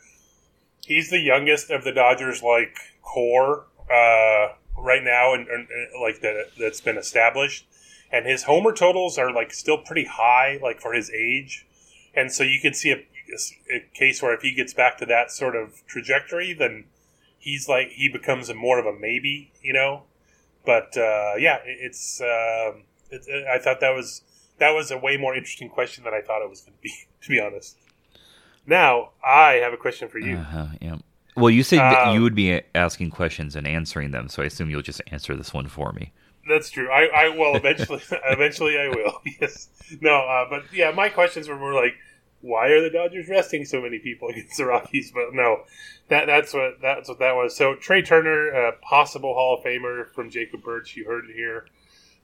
[0.85, 6.21] he's the youngest of the Dodgers like core uh, right now, and, and, and, like
[6.21, 7.67] that that's been established.
[8.13, 11.67] And his homer totals are like still pretty high, like for his age.
[12.15, 12.97] And so you can see a,
[13.73, 16.87] a case where if he gets back to that sort of trajectory, then
[17.39, 20.03] he's like he becomes a more of a maybe, you know.
[20.67, 24.23] But uh, yeah, it, it's um, it, I thought that was
[24.61, 26.93] that was a way more interesting question than I thought it was going to be.
[27.23, 27.77] To be honest.
[28.67, 30.39] Now I have a question for you.
[30.39, 30.97] Uh-huh, yeah.
[31.37, 34.47] Well, you said that Um, you would be asking questions and answering them, so I
[34.47, 36.13] assume you'll just answer this one for me.
[36.49, 36.91] That's true.
[36.91, 38.01] I, I will eventually.
[38.25, 39.21] eventually, I will.
[39.39, 39.69] Yes.
[40.01, 41.93] No, uh, but yeah, my questions were more like,
[42.41, 45.13] why are the Dodgers resting so many people against the Rockies?
[45.13, 45.65] But no,
[46.09, 47.55] that that's what that's what that was.
[47.55, 50.97] So Trea Turner, possible Hall of Famer from Jacob Birch.
[50.97, 51.67] You heard it here.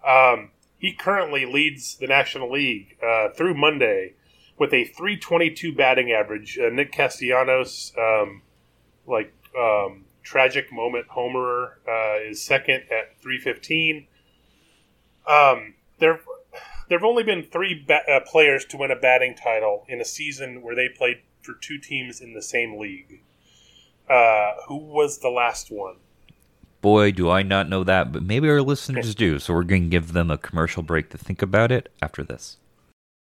[0.07, 4.14] Um, he currently leads the National League uh, through Monday
[4.58, 6.58] with a 322 batting average.
[6.58, 8.42] Uh, Nick Castellanos, um,
[9.06, 14.06] like um, tragic moment homerer, uh, is second at 315.
[15.28, 16.20] Um, there,
[16.88, 20.04] there have only been three ba- uh, players to win a batting title in a
[20.04, 23.22] season where they played for two teams in the same league.
[24.08, 25.96] Uh, who was the last one?
[26.87, 29.88] Boy, do I not know that, but maybe our listeners do, so we're going to
[29.88, 32.59] give them a commercial break to think about it after this.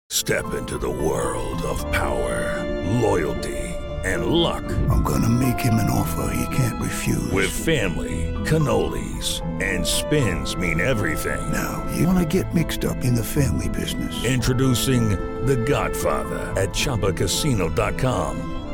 [0.10, 2.62] Step into the world of power,
[3.00, 3.56] loyalty,
[4.04, 4.66] and luck.
[4.92, 7.32] I'm gonna make him an offer he can't refuse.
[7.32, 11.50] With family, cannolis, and spins mean everything.
[11.50, 14.26] now, you wanna get mixed up in the family business.
[14.26, 15.12] Introducing
[15.46, 18.55] The Godfather at ChumbaCasino.com.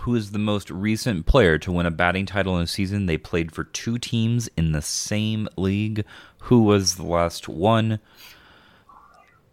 [0.00, 3.18] Who is the most recent player to win a batting title in a season they
[3.18, 6.04] played for two teams in the same league?
[6.42, 7.98] Who was the last one?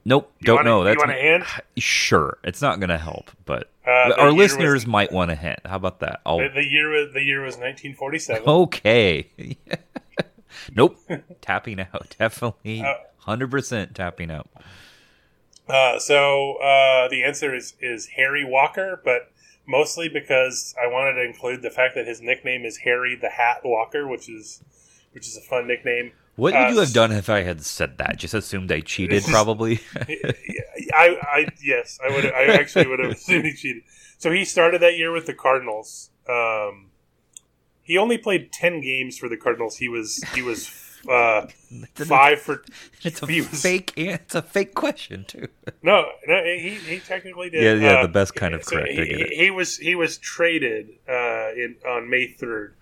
[0.05, 0.79] Nope, You don't want a- know.
[0.81, 1.43] you That's want a hint?
[1.77, 5.59] Sure, it's not going to help, but Uh, our listeners was- might want a hint.
[5.65, 6.21] How about that?
[6.25, 8.43] The, the year was the year was 1947.
[8.47, 9.29] okay.
[10.75, 10.97] nope,
[11.41, 12.15] tapping out.
[12.19, 14.49] Definitely, Uh, hundred percent tapping out.
[15.67, 19.31] Uh, so uh, the answer is is Harry Walker, but
[19.65, 23.61] mostly because I wanted to include the fact that his nickname is Harry the Hat
[23.63, 24.61] Walker, which is
[25.13, 26.11] which is a fun nickname.
[26.35, 28.17] What Uh, would you have done if I had said that?
[28.17, 29.79] Just assumed I cheated, probably.
[30.93, 32.25] I, I yes, I would.
[32.25, 33.83] I actually would have assumed he cheated.
[34.17, 36.09] So he started that year with the Cardinals.
[36.27, 36.89] Um,
[37.83, 39.77] he only played ten games for the Cardinals.
[39.77, 41.47] He was he was uh,
[41.95, 42.63] five for.
[43.03, 43.93] it's a he fake.
[43.95, 45.47] It's a fake question too.
[45.81, 47.81] No, no, he he technically did.
[47.81, 48.91] Yeah, yeah, Uh, the best kind of so correct.
[48.91, 52.75] He, he was he was traded uh, in on May third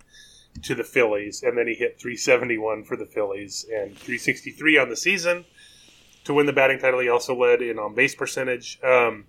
[0.63, 4.97] to the Phillies, and then he hit 371 for the Phillies and 363 on the
[4.97, 5.45] season
[6.25, 6.99] to win the batting title.
[6.99, 8.79] He also led in on base percentage.
[8.83, 9.25] Um,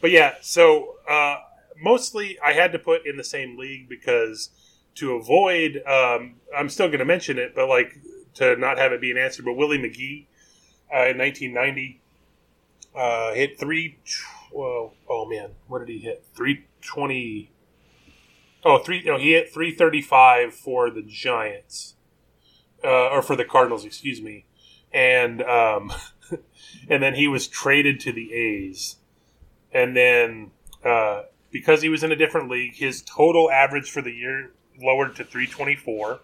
[0.00, 1.36] but yeah, so uh,
[1.80, 4.50] mostly I had to put in the same league because
[4.96, 7.98] to avoid, um, I'm still going to mention it, but like
[8.34, 9.42] to not have it be an answer.
[9.42, 10.26] But Willie McGee
[10.92, 12.00] uh, in 1990
[12.94, 13.98] uh, hit three.
[14.52, 16.24] Well, oh man, what did he hit?
[16.34, 17.50] Three twenty.
[18.64, 19.02] Oh, three.
[19.04, 21.96] No, he hit three thirty five for the Giants,
[22.84, 23.84] uh, or for the Cardinals.
[23.84, 24.46] Excuse me,
[24.92, 25.92] and um,
[26.88, 28.96] and then he was traded to the A's,
[29.72, 30.52] and then
[30.84, 35.16] uh, because he was in a different league, his total average for the year lowered
[35.16, 36.20] to three twenty four.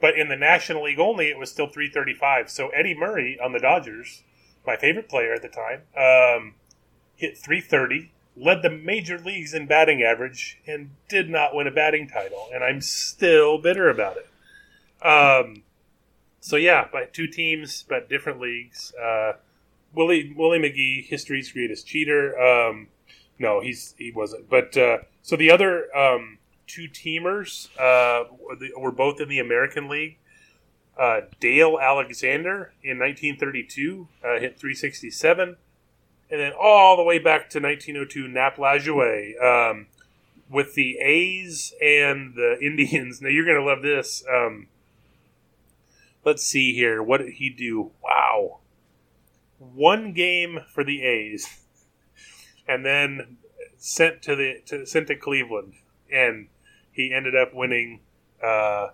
[0.00, 2.50] But in the National League only, it was still 335.
[2.50, 4.22] So Eddie Murray on the Dodgers,
[4.66, 6.54] my favorite player at the time, um,
[7.16, 12.08] hit 330, led the major leagues in batting average, and did not win a batting
[12.08, 12.48] title.
[12.54, 15.04] And I'm still bitter about it.
[15.04, 15.62] Um,
[16.40, 18.94] so yeah, by two teams, but different leagues.
[18.94, 19.32] Uh,
[19.94, 22.38] Willie Willie McGee, history's greatest cheater.
[22.38, 22.88] Um,
[23.38, 24.48] no, he's he wasn't.
[24.48, 26.38] But uh, so the other um,
[26.68, 28.24] two teamers uh,
[28.76, 30.18] were both in the American League.
[30.98, 35.56] Uh, Dale Alexander in 1932 uh, hit 367,
[36.30, 39.86] and then all the way back to 1902, Nap Lajoie um,
[40.50, 43.22] with the A's and the Indians.
[43.22, 44.24] Now you're going to love this.
[44.28, 44.66] Um,
[46.24, 47.00] let's see here.
[47.00, 47.92] What did he do?
[48.02, 48.58] Wow,
[49.58, 51.60] one game for the A's,
[52.66, 53.36] and then
[53.76, 55.74] sent to the to, sent to Cleveland,
[56.12, 56.48] and
[56.98, 58.00] he ended up winning
[58.42, 58.88] uh,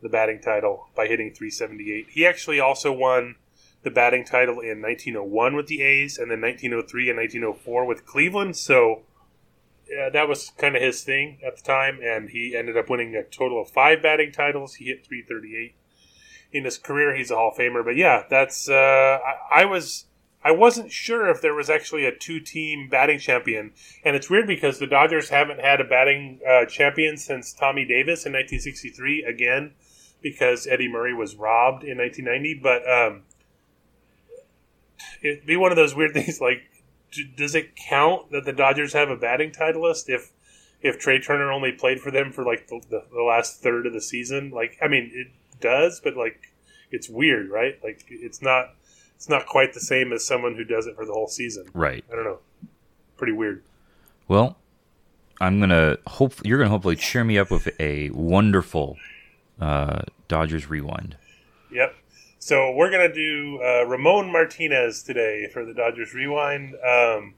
[0.00, 2.06] the batting title by hitting 378.
[2.08, 3.34] He actually also won
[3.82, 8.56] the batting title in 1901 with the A's, and then 1903 and 1904 with Cleveland.
[8.56, 9.02] So
[10.12, 13.24] that was kind of his thing at the time, and he ended up winning a
[13.24, 14.74] total of five batting titles.
[14.74, 15.74] He hit 338
[16.52, 17.16] in his career.
[17.16, 17.84] He's a Hall of Famer.
[17.84, 19.18] But yeah, that's uh,
[19.52, 20.04] I, I was
[20.44, 23.72] I wasn't sure if there was actually a two-team batting champion,
[24.04, 28.24] and it's weird because the Dodgers haven't had a batting uh, champion since Tommy Davis
[28.24, 29.24] in 1963.
[29.24, 29.72] Again,
[30.22, 32.60] because Eddie Murray was robbed in 1990.
[32.62, 33.22] But um,
[35.22, 36.40] it'd be one of those weird things.
[36.40, 36.62] Like,
[37.36, 40.32] does it count that the Dodgers have a batting titleist if
[40.82, 43.92] if Trea Turner only played for them for like the, the, the last third of
[43.92, 44.50] the season?
[44.50, 45.28] Like, I mean, it
[45.60, 46.52] does, but like,
[46.90, 47.78] it's weird, right?
[47.82, 48.74] Like, it's not
[49.16, 51.66] it's not quite the same as someone who does it for the whole season.
[51.74, 52.04] Right.
[52.12, 52.38] I don't know.
[53.16, 53.62] Pretty weird.
[54.28, 54.56] Well,
[55.40, 58.96] I'm gonna hope you're gonna hopefully cheer me up with a wonderful
[59.60, 61.16] uh, Dodgers rewind.
[61.72, 61.94] Yep.
[62.38, 66.74] So we're gonna do uh, Ramon Martinez today for the Dodgers Rewind.
[66.76, 67.34] Um,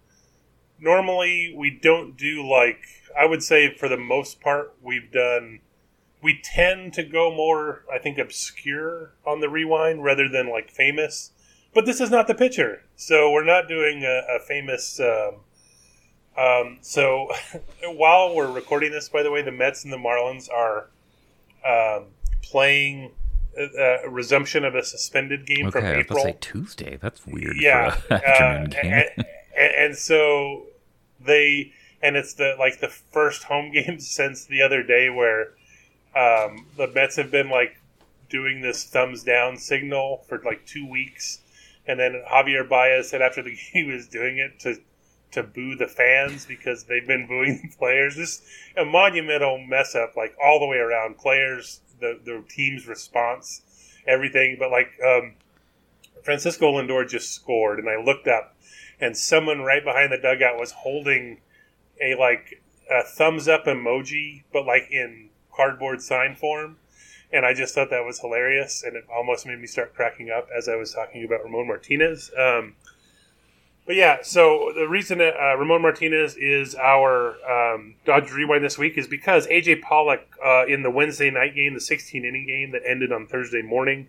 [0.80, 2.80] normally we don't do like
[3.18, 5.60] I would say for the most part we've done.
[6.20, 11.30] We tend to go more, I think, obscure on the rewind rather than like famous.
[11.74, 14.98] But this is not the pitcher, so we're not doing a, a famous.
[15.00, 15.40] Um,
[16.36, 17.30] um, so
[17.84, 20.88] while we're recording this, by the way, the Mets and the Marlins are
[21.64, 22.06] um,
[22.42, 23.12] playing
[23.56, 26.22] a, a resumption of a suspended game from Okay, I was April.
[26.24, 26.96] say Tuesday.
[27.00, 27.56] That's weird.
[27.60, 30.66] yeah, uh, and, and, and so
[31.20, 35.52] they and it's the like the first home game since the other day where
[36.16, 37.80] um, the Mets have been like
[38.28, 41.40] doing this thumbs down signal for like two weeks,
[41.88, 44.76] and then Javier Baez said after the he was doing it to
[45.30, 48.16] to boo the fans because they've been booing the players.
[48.16, 48.42] This
[48.76, 51.18] a monumental mess up, like all the way around.
[51.18, 53.62] Players, the the team's response,
[54.06, 54.56] everything.
[54.58, 55.34] But like um,
[56.22, 58.54] Francisco Lindor just scored, and I looked up,
[59.00, 61.40] and someone right behind the dugout was holding
[62.00, 66.76] a like a thumbs up emoji, but like in cardboard sign form.
[67.32, 70.48] And I just thought that was hilarious, and it almost made me start cracking up
[70.56, 72.30] as I was talking about Ramon Martinez.
[72.38, 72.74] Um,
[73.88, 78.76] but yeah, so the reason that uh, Ramon Martinez is our um, Dodgers rewind this
[78.76, 82.72] week is because AJ Pollock uh, in the Wednesday night game, the 16 inning game
[82.72, 84.08] that ended on Thursday morning,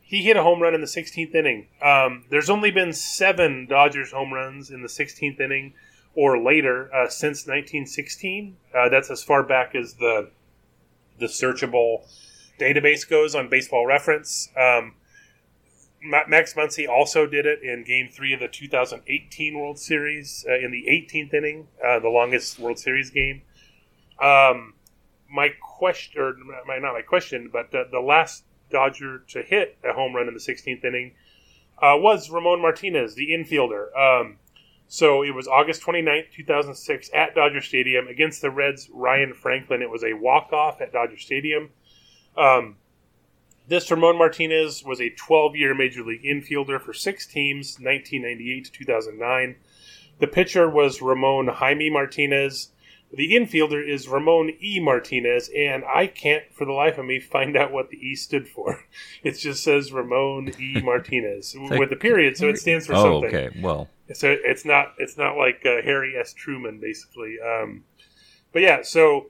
[0.00, 1.66] he hit a home run in the 16th inning.
[1.82, 5.72] Um, there's only been seven Dodgers home runs in the 16th inning
[6.14, 8.56] or later uh, since 1916.
[8.72, 10.30] Uh, that's as far back as the
[11.18, 12.02] the searchable
[12.60, 14.50] database goes on Baseball Reference.
[14.56, 14.94] Um,
[16.02, 20.70] Max Muncy also did it in Game Three of the 2018 World Series uh, in
[20.70, 23.42] the 18th inning, uh, the longest World Series game.
[24.20, 24.74] Um,
[25.30, 26.34] my question, or
[26.66, 30.34] my, not my question, but the, the last Dodger to hit a home run in
[30.34, 31.12] the 16th inning
[31.82, 33.96] uh, was Ramon Martinez, the infielder.
[33.96, 34.38] Um,
[34.88, 39.82] so it was August 29th, 2006, at Dodger Stadium against the Reds' Ryan Franklin.
[39.82, 41.70] It was a walk off at Dodger Stadium.
[42.36, 42.76] Um,
[43.70, 48.72] this Ramon Martinez was a 12 year major league infielder for six teams, 1998 to
[48.72, 49.56] 2009.
[50.18, 52.72] The pitcher was Ramon Jaime Martinez.
[53.12, 54.78] The infielder is Ramon E.
[54.80, 58.48] Martinez, and I can't for the life of me find out what the E stood
[58.48, 58.84] for.
[59.22, 60.80] It just says Ramon E.
[60.84, 63.36] Martinez with a period, so it stands for oh, something.
[63.36, 63.60] okay.
[63.60, 66.32] Well, So it's not it's not like uh, Harry S.
[66.32, 67.36] Truman, basically.
[67.40, 67.84] Um,
[68.52, 69.26] but yeah, so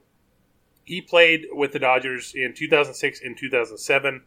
[0.83, 4.23] he played with the Dodgers in 2006 and 2007.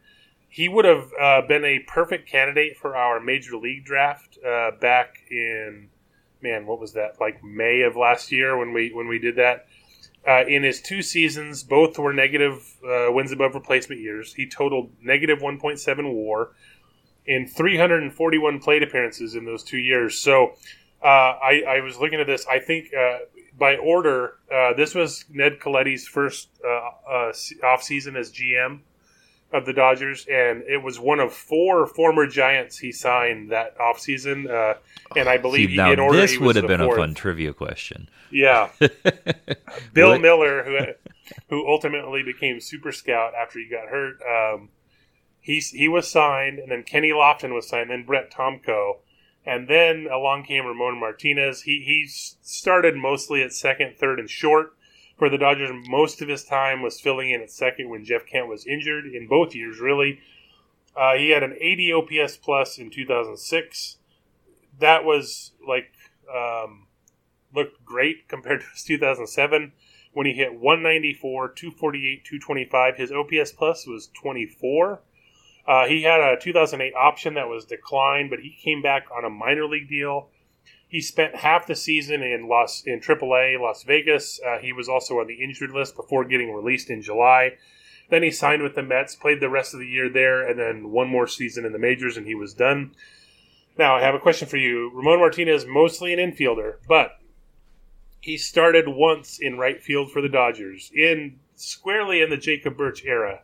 [0.47, 5.17] He would have uh, been a perfect candidate for our major league draft uh, back
[5.29, 5.89] in
[6.45, 7.19] man, what was that?
[7.19, 9.67] Like May of last year when we when we did that.
[10.27, 14.33] Uh, in his two seasons, both were negative uh, wins above replacement years.
[14.33, 16.51] He totaled negative 1.7 WAR
[17.27, 20.17] in 341 plate appearances in those two years.
[20.17, 20.53] So
[21.03, 22.45] uh, I, I was looking at this.
[22.47, 23.19] I think uh,
[23.57, 27.33] by order, uh, this was Ned Colletti's first uh, uh,
[27.63, 28.79] off season as GM
[29.53, 33.99] of the Dodgers, and it was one of four former Giants he signed that off
[33.99, 34.49] season.
[34.49, 34.73] Uh,
[35.15, 36.97] and I believe see, now in order this would have been fourth.
[36.97, 38.09] a fun trivia question.
[38.31, 38.69] Yeah,
[39.93, 40.77] Bill What- Miller, who
[41.49, 44.19] who ultimately became Super Scout after he got hurt.
[44.23, 44.69] Um,
[45.39, 48.97] he he was signed, and then Kenny Lofton was signed, then Brett Tomko,
[49.45, 51.63] and then along came Ramon Martinez.
[51.63, 54.73] He he started mostly at second, third, and short
[55.17, 55.71] for the Dodgers.
[55.87, 59.27] Most of his time was filling in at second when Jeff Kent was injured in
[59.27, 59.79] both years.
[59.79, 60.19] Really,
[60.95, 63.97] uh, he had an 80 OPS plus in 2006.
[64.79, 65.91] That was like
[66.33, 66.87] um,
[67.53, 69.71] looked great compared to his 2007
[70.13, 72.97] when he hit 194, 248, 225.
[72.97, 75.01] His OPS plus was 24.
[75.67, 79.29] Uh, he had a 2008 option that was declined, but he came back on a
[79.29, 80.29] minor league deal.
[80.87, 84.39] He spent half the season in Las in AAA Las Vegas.
[84.45, 87.53] Uh, he was also on the injured list before getting released in July.
[88.09, 90.91] Then he signed with the Mets, played the rest of the year there, and then
[90.91, 92.95] one more season in the majors, and he was done.
[93.77, 94.91] Now I have a question for you.
[94.93, 97.19] Ramon Martinez, mostly an infielder, but
[98.21, 103.03] he started once in right field for the Dodgers in squarely in the Jacob Birch
[103.05, 103.41] era,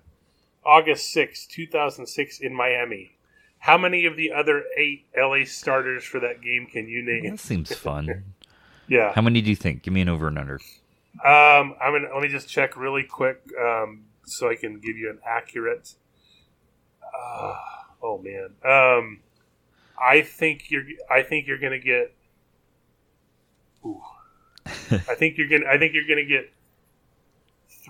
[0.66, 3.12] August 6, 2006 in Miami.
[3.60, 7.30] How many of the other eight LA starters for that game can you name?
[7.30, 8.24] That seems fun.
[8.88, 9.14] Yeah.
[9.14, 9.84] How many do you think?
[9.84, 10.60] Give me an over and under.
[11.24, 15.10] Um, I'm gonna let me just check really quick um, so I can give you
[15.10, 15.96] an accurate.
[17.04, 17.56] Uh,
[18.02, 19.20] oh man, um,
[20.02, 20.84] I think you're.
[21.10, 22.16] I think you're gonna get.
[23.86, 24.02] Ooh,
[24.66, 25.70] I think you're gonna.
[25.70, 26.52] I think you're gonna get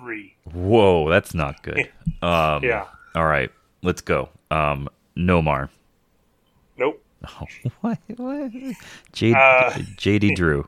[0.02, 0.36] three.
[0.52, 1.90] Whoa, that's not good.
[2.24, 2.86] Um, Yeah.
[3.16, 3.50] All right,
[3.82, 4.30] let's go.
[4.52, 4.88] Um,
[5.18, 5.70] Nomar.
[6.78, 7.04] Nope.
[7.28, 7.48] Oh,
[7.82, 7.98] what?
[8.18, 8.52] what?
[9.12, 10.68] J- Uh, JD Drew.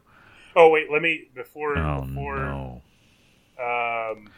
[0.55, 2.37] Oh wait, let me before Oh before.
[2.37, 2.81] no.
[3.59, 4.29] Um,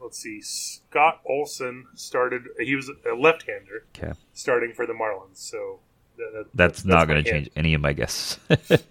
[0.00, 0.40] let's see.
[0.40, 2.44] Scott Olson started.
[2.58, 5.36] He was a left-hander Okay, starting for the Marlins.
[5.36, 5.80] So
[6.16, 8.38] that, that- that's, not going to change any of my guesses.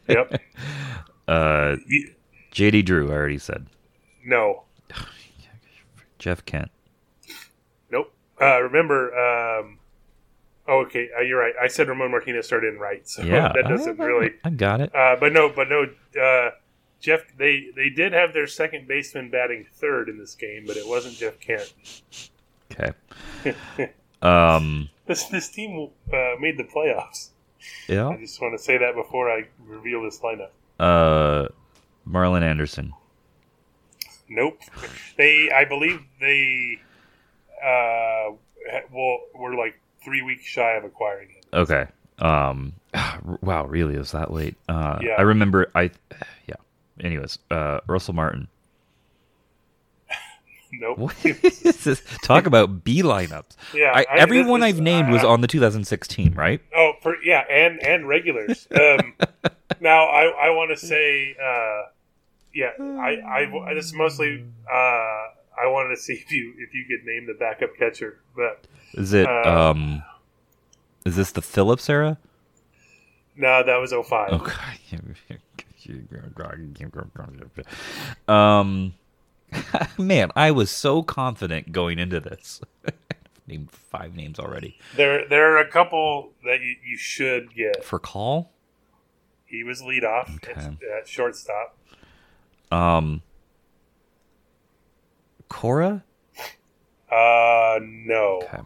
[0.07, 0.39] Yep.
[1.27, 1.75] uh,
[2.51, 3.09] JD Drew.
[3.09, 3.65] I already said.
[4.23, 4.63] No.
[6.19, 6.69] Jeff Kent.
[7.91, 8.13] Nope.
[8.39, 9.79] Uh, remember, um,
[10.67, 11.53] oh, okay, uh, you're right.
[11.61, 14.31] I said Ramon Martinez started in right, so Yeah, that doesn't I- really.
[14.43, 14.93] I got it.
[14.93, 15.85] Uh, but no, but no,
[16.21, 16.51] uh,
[16.99, 17.21] Jeff.
[17.37, 21.15] They they did have their second baseman batting third in this game, but it wasn't
[21.15, 21.73] Jeff Kent.
[22.71, 22.93] Okay.
[24.21, 24.89] Um.
[25.05, 27.29] This this team uh, made the playoffs.
[27.87, 28.09] Yeah.
[28.09, 30.49] I just want to say that before I reveal this lineup.
[30.77, 31.47] Uh,
[32.05, 32.91] Marlon Anderson.
[34.29, 34.59] Nope.
[35.17, 36.79] They, I believe they,
[37.63, 38.31] uh,
[38.91, 41.41] well, we're like three weeks shy of acquiring him.
[41.53, 41.85] Okay.
[42.19, 42.73] Um.
[43.41, 43.65] Wow.
[43.65, 43.97] Really?
[43.97, 44.55] Was that late?
[44.67, 44.99] Uh.
[45.01, 45.15] Yeah.
[45.17, 45.71] I remember.
[45.75, 45.91] I.
[46.47, 46.55] Yeah.
[47.01, 47.37] Anyways.
[47.51, 47.79] Uh.
[47.87, 48.47] Russell Martin.
[50.71, 51.11] Nope.
[51.25, 52.01] Is?
[52.23, 53.55] Talk about B lineups.
[53.73, 56.61] Yeah, I, I- everyone this- I've named was uh, on the 2006 team, right?
[56.75, 58.67] Oh, for yeah, and and regulars.
[58.79, 59.15] Um,
[59.79, 61.81] now I I want to say, uh,
[62.59, 65.25] yeah, I, I this mostly uh,
[65.61, 69.13] I wanted to see if you if you could name the backup catcher, but Is
[69.13, 70.03] it Uh, um
[71.05, 72.17] is this the Phillips era?
[73.35, 74.33] no, that was 05.
[74.33, 74.53] Okay.
[78.27, 78.93] um
[79.97, 82.61] man, I was so confident going into this.
[83.47, 84.77] Named five names already.
[84.95, 87.83] There there are a couple that you, you should get.
[87.83, 88.49] Furcal?
[89.45, 90.51] He was lead off Okay.
[90.51, 91.75] at, at shortstop.
[92.71, 93.21] Um
[95.47, 96.03] Cora?
[97.11, 98.41] Uh, no.
[98.43, 98.61] Okay.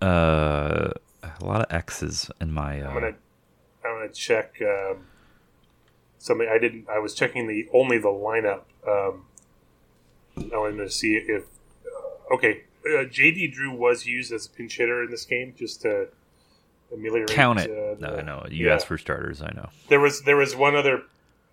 [0.00, 0.90] Uh
[1.22, 3.14] a lot of X's in my uh I'm gonna
[3.84, 4.54] I'm gonna check.
[4.62, 5.06] Um,
[6.18, 6.88] something I didn't.
[6.88, 8.62] I was checking the only the lineup.
[8.86, 9.24] Um,
[10.36, 11.44] I wanted to see if
[11.84, 12.62] uh, okay.
[12.84, 16.08] Uh, JD Drew was used as a pinch hitter in this game just to
[16.92, 17.30] ameliorate.
[17.30, 17.70] count it.
[17.70, 18.46] Uh, no, the- no.
[18.50, 18.74] You yeah.
[18.74, 19.68] asked for starters, I know.
[19.88, 21.02] There was there was one other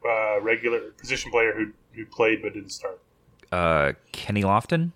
[0.07, 3.01] uh, regular position player who who played but didn't start.
[3.51, 4.91] Uh Kenny Lofton?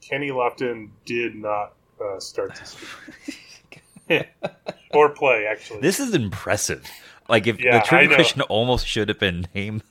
[0.00, 2.76] Kenny Lofton did not uh, start this
[4.08, 4.24] game.
[4.92, 5.80] or play actually.
[5.80, 6.88] This is impressive.
[7.28, 9.82] Like if Yeah, the trivia question almost should have been named.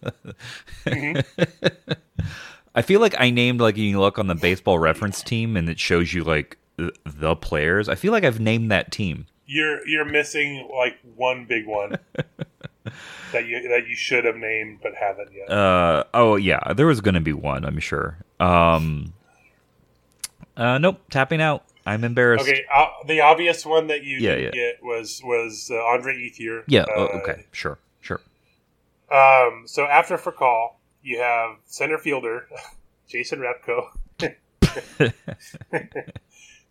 [0.85, 1.91] Mm-hmm.
[2.75, 5.79] I feel like I named like you look on the baseball reference team and it
[5.79, 7.87] shows you like the players.
[7.89, 9.25] I feel like I've named that team.
[9.45, 11.97] You're you're missing like one big one
[13.31, 15.49] that you that you should have named but haven't yet.
[15.49, 18.17] Uh oh yeah, there was gonna be one, I'm sure.
[18.39, 19.13] Um
[20.57, 21.63] uh nope, tapping out.
[21.85, 22.43] I'm embarrassed.
[22.45, 24.71] okay, uh, the obvious one that you Yeah, didn't yeah.
[24.73, 26.63] get was was uh, Andre Ethier.
[26.67, 28.21] Yeah, Uh, oh, okay, sure, sure.
[29.11, 32.47] Um, so after Furcal, you have center fielder
[33.09, 33.87] Jason Repko.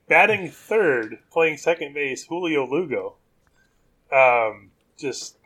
[0.08, 3.14] Batting third, playing second base, Julio Lugo.
[4.12, 5.36] Um, just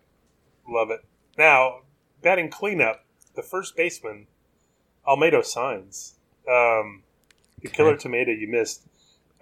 [0.69, 1.05] love it.
[1.39, 1.81] Now,
[2.23, 3.05] batting cleanup,
[3.35, 4.27] the first baseman,
[5.07, 6.12] Olmedo Saenz.
[6.49, 7.03] Um,
[7.62, 8.87] the killer tomato you missed.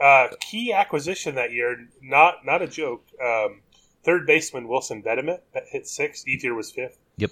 [0.01, 3.05] Uh, key acquisition that year, not not a joke.
[3.25, 3.61] Um,
[4.03, 6.25] third baseman Wilson Betemit hit six.
[6.25, 6.99] Ethier was fifth.
[7.17, 7.31] Yep.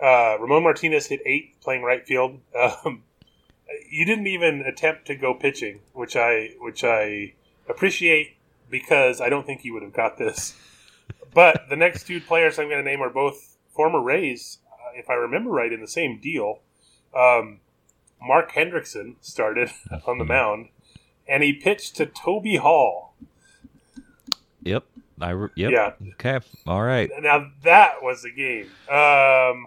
[0.00, 2.40] Uh, Ramon Martinez hit eight, playing right field.
[2.84, 3.02] Um,
[3.90, 7.34] you didn't even attempt to go pitching, which I which I
[7.68, 8.36] appreciate
[8.70, 10.56] because I don't think you would have got this.
[11.34, 15.08] But the next two players I'm going to name are both former Rays, uh, if
[15.10, 16.60] I remember right, in the same deal.
[17.14, 17.60] Um,
[18.20, 19.70] Mark Hendrickson started
[20.06, 20.68] on the mound,
[21.28, 23.14] and he pitched to Toby Hall.
[24.62, 24.84] Yep.
[25.20, 25.72] I re- yep.
[25.72, 26.12] Yeah.
[26.14, 26.40] Okay.
[26.66, 27.10] All right.
[27.20, 28.66] Now that was the game.
[28.88, 29.66] Um,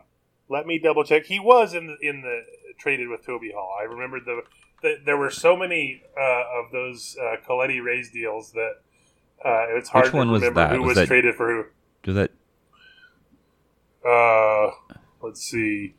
[0.49, 1.25] let me double check.
[1.25, 2.43] He was in the in the
[2.77, 3.73] traded with Toby Hall.
[3.79, 4.43] I remember the,
[4.81, 8.75] the there were so many uh, of those uh, Colletti Rays deals that
[9.45, 10.71] uh, it's hard Which to one was that?
[10.71, 11.65] who Was was that- traded for who.
[12.03, 12.31] Do that
[14.05, 14.71] Uh,
[15.21, 15.93] let's see.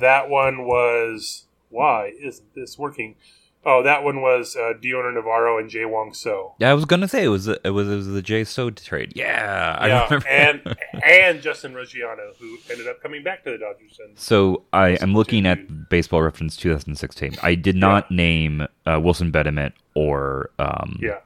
[0.00, 3.16] That one was why isn't this working?
[3.64, 6.52] Oh, that one was uh, Dioner Navarro and Jae Weong Seo.
[6.58, 9.12] Yeah, I was gonna say it was it was it was the Jae Seo trade.
[9.14, 10.28] Yeah, I Yeah, remember.
[10.28, 13.98] and and Justin Ruggiano, who ended up coming back to the Dodgers.
[14.04, 17.36] And So I am looking at Baseball Reference 2016.
[17.42, 21.18] I did not name uh, Wilson Betemit or um, yeah,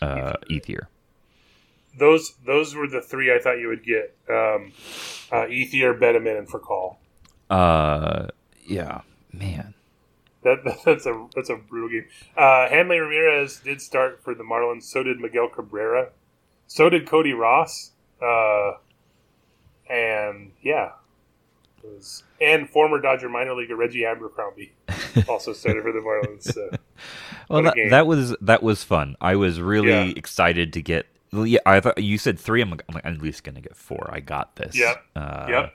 [0.00, 0.86] uh, Ethier.
[1.98, 4.72] those those were the three I thought you would get: um,
[5.32, 6.96] uh, Ethier, Betemit, and Furcal.
[7.48, 8.28] Uh,
[8.64, 9.74] yeah, man.
[10.42, 12.08] That, that's a that's a brutal game.
[12.36, 14.84] Uh, Hanley Ramirez did start for the Marlins.
[14.84, 16.10] So did Miguel Cabrera.
[16.66, 17.92] So did Cody Ross.
[18.22, 18.72] Uh,
[19.88, 20.92] and yeah,
[21.82, 24.72] it was, and former Dodger minor leaguer Reggie Abercrombie
[25.28, 26.52] also started for the Marlins.
[26.52, 26.70] So.
[27.48, 29.16] Well, that, that was that was fun.
[29.20, 30.12] I was really Yeah.
[30.16, 31.06] excited to get.
[31.32, 32.60] Yeah, I thought you said three.
[32.60, 34.08] I'm like, I'm like, I'm at least gonna get four.
[34.12, 34.76] I got this.
[34.76, 35.04] Yep.
[35.16, 35.74] Uh, Yep.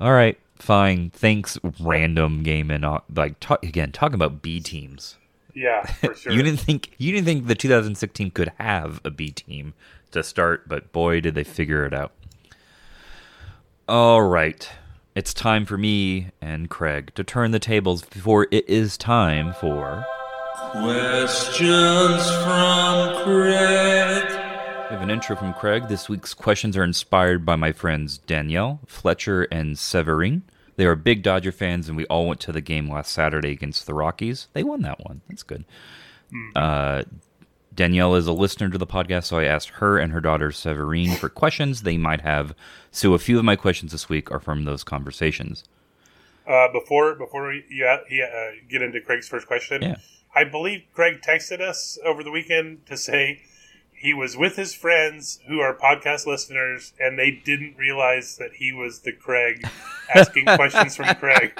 [0.00, 0.38] All right.
[0.56, 1.10] Fine.
[1.10, 1.58] Thanks.
[1.80, 2.84] Random game and
[3.14, 5.16] like talk, again talking about B teams.
[5.54, 6.32] Yeah, for sure.
[6.32, 9.74] You didn't think you didn't think the 2016 could have a B team
[10.10, 12.12] to start, but boy, did they figure it out.
[13.88, 14.68] All right.
[15.14, 20.04] It's time for me and Craig to turn the tables before it is time for
[20.72, 24.24] Questions from Craig.
[24.26, 25.86] We have an intro from Craig.
[25.86, 30.42] This week's questions are inspired by my friends Danielle, Fletcher, and Severin.
[30.74, 33.86] They are big Dodger fans, and we all went to the game last Saturday against
[33.86, 34.48] the Rockies.
[34.52, 35.20] They won that one.
[35.28, 35.64] That's good.
[36.56, 37.04] Uh,
[37.74, 41.16] Danielle is a listener to the podcast, so I asked her and her daughter Severine
[41.16, 42.54] for questions they might have.
[42.90, 45.64] So a few of my questions this week are from those conversations.
[46.46, 47.98] Uh, before before you uh,
[48.68, 49.96] get into Craig's first question, Yeah.
[50.36, 53.42] I believe Craig texted us over the weekend to say
[53.92, 58.72] he was with his friends who are podcast listeners, and they didn't realize that he
[58.72, 59.66] was the Craig
[60.14, 61.58] asking questions from Craig,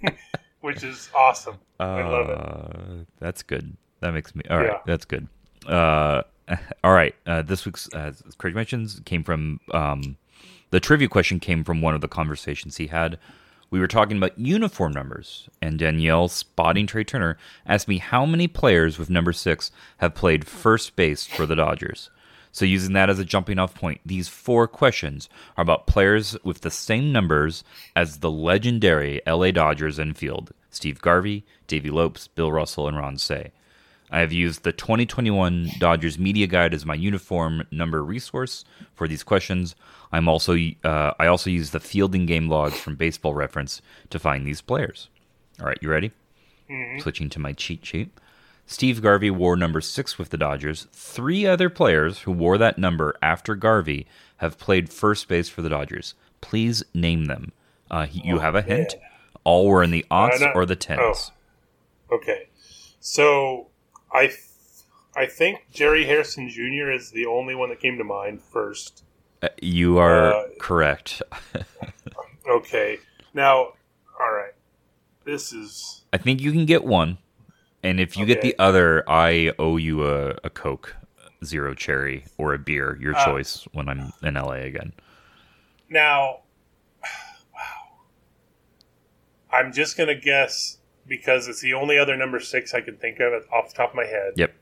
[0.60, 1.56] which is awesome.
[1.80, 2.38] I love it.
[2.38, 3.76] Uh, That's good.
[4.06, 4.68] That makes me all right.
[4.68, 4.78] Yeah.
[4.86, 5.26] That's good.
[5.66, 6.22] Uh,
[6.84, 7.12] all right.
[7.26, 10.16] Uh, this week's, uh, Craig mentions, came from um,
[10.70, 13.18] the trivia question came from one of the conversations he had.
[13.68, 17.36] We were talking about uniform numbers, and Danielle spotting Trea Turner
[17.66, 22.08] asked me how many players with number six have played first base for the Dodgers.
[22.52, 26.60] So, using that as a jumping off point, these four questions are about players with
[26.60, 27.64] the same numbers
[27.96, 33.50] as the legendary LA Dodgers infield Steve Garvey, Davey Lopes, Bill Russell, and Ron Cey.
[34.10, 39.22] I have used the 2021 Dodgers Media Guide as my uniform number resource for these
[39.24, 39.74] questions.
[40.12, 44.46] I'm also uh, I also use the fielding game logs from Baseball Reference to find
[44.46, 45.08] these players.
[45.60, 46.12] All right, you ready?
[47.00, 48.10] Switching to my cheat sheet.
[48.66, 50.86] Steve Garvey wore number six with the Dodgers.
[50.92, 54.06] Three other players who wore that number after Garvey
[54.38, 56.14] have played first base for the Dodgers.
[56.40, 57.52] Please name them.
[57.90, 58.96] Uh, he- you have a hint.
[59.44, 61.30] All were in the aughts or the tens.
[62.10, 62.48] Okay,
[62.98, 63.68] so
[64.16, 64.40] I th-
[65.14, 66.90] I think Jerry Hairston Jr.
[66.90, 69.04] is the only one that came to mind first.
[69.42, 71.22] Uh, you are Uh, correct.
[72.48, 72.98] Okay,
[73.34, 73.72] now,
[74.20, 74.52] all right,
[75.24, 77.18] this is I think you can get one,
[77.82, 80.94] and if you get the other, I owe you a, a Coke,
[81.44, 83.66] zero cherry, or a beer, your Uh, choice.
[83.72, 84.92] When I'm in LA again,
[85.90, 86.42] now.
[87.52, 87.98] Wow,
[89.52, 90.78] I'm just gonna guess
[91.08, 93.96] because it's the only other number six I can think of off the top of
[93.96, 94.32] my head.
[94.36, 94.54] yep.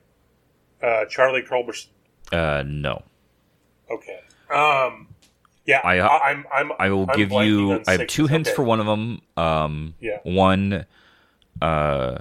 [0.82, 1.88] Uh, Charlie Culberson.
[2.32, 3.02] Uh, no,
[3.90, 4.20] Okay.
[4.50, 5.08] Um.
[5.66, 6.44] Yeah, I- I, I'm.
[6.52, 6.72] I'm.
[6.78, 7.82] I will I'm give you.
[7.86, 8.56] I have two hints Okay.
[8.56, 9.22] for one of them.
[9.36, 10.18] Um, Yeah.
[10.24, 10.84] One,
[11.62, 12.18] uh,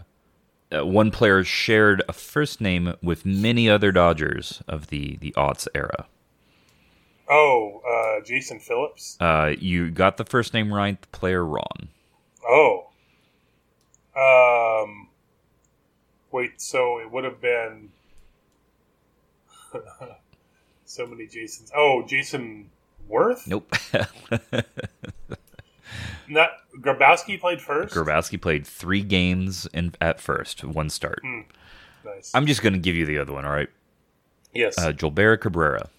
[0.71, 5.67] uh, one player shared a first name with many other Dodgers of the the aughts
[5.76, 6.07] era.
[7.30, 9.17] Oh, uh, Jason Phillips.
[9.19, 11.01] Uh, you got the first name right.
[11.01, 11.89] The player wrong.
[12.47, 12.89] Oh.
[14.16, 15.09] Um.
[16.32, 16.61] Wait.
[16.61, 17.89] So it would have been.
[20.86, 21.72] so many Jasons.
[21.76, 22.66] Oh, Jayson
[23.09, 23.47] Werth.
[23.47, 23.74] Nope.
[26.28, 27.93] Not Grabowski played first.
[27.93, 31.20] Grabowski played three games in, at first, one start.
[31.22, 31.41] Hmm.
[32.05, 32.32] nice.
[32.34, 33.70] I'm just going to give you the other one, all right?
[34.53, 34.78] yes.
[34.78, 35.89] Uh, Cabrera.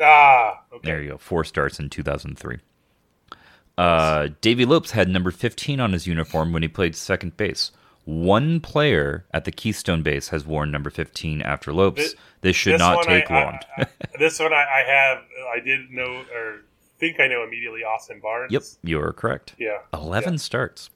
[0.00, 0.62] ah.
[0.72, 0.86] Okay.
[0.90, 1.18] There you go.
[1.18, 2.58] Four starts in 2003.
[3.82, 7.72] Uh, Davey Lopes had number 15 on his uniform when he played second base.
[8.04, 12.00] One player at the Keystone base has worn number 15 after Lopes.
[12.02, 13.58] This- This should This not take I- long.
[13.78, 13.86] I- I-
[14.18, 15.18] this one I, I have.
[15.54, 16.62] I did know or
[16.98, 17.84] think I know immediately.
[17.84, 18.52] Austin Barnes.
[18.52, 19.54] yep, you are correct.
[19.58, 19.78] Yeah.
[19.94, 20.36] 11 Yeah.
[20.38, 20.90] starts.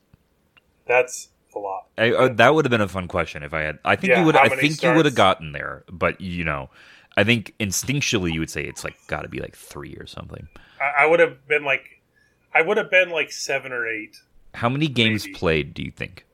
[0.87, 1.87] That's a lot.
[1.99, 3.79] I, uh, that would have been a fun question if I had.
[3.85, 4.37] I think Yeah, you would.
[4.37, 6.69] I many think you would have gotten there, but you know,
[7.17, 10.49] I think instinctually you would say it's like got to be like three or something.
[10.81, 11.96] I, I would have been like,
[12.55, 14.21] I would have been like seven or eight.
[14.55, 15.35] How many games Maybe.
[15.39, 16.25] played do you think?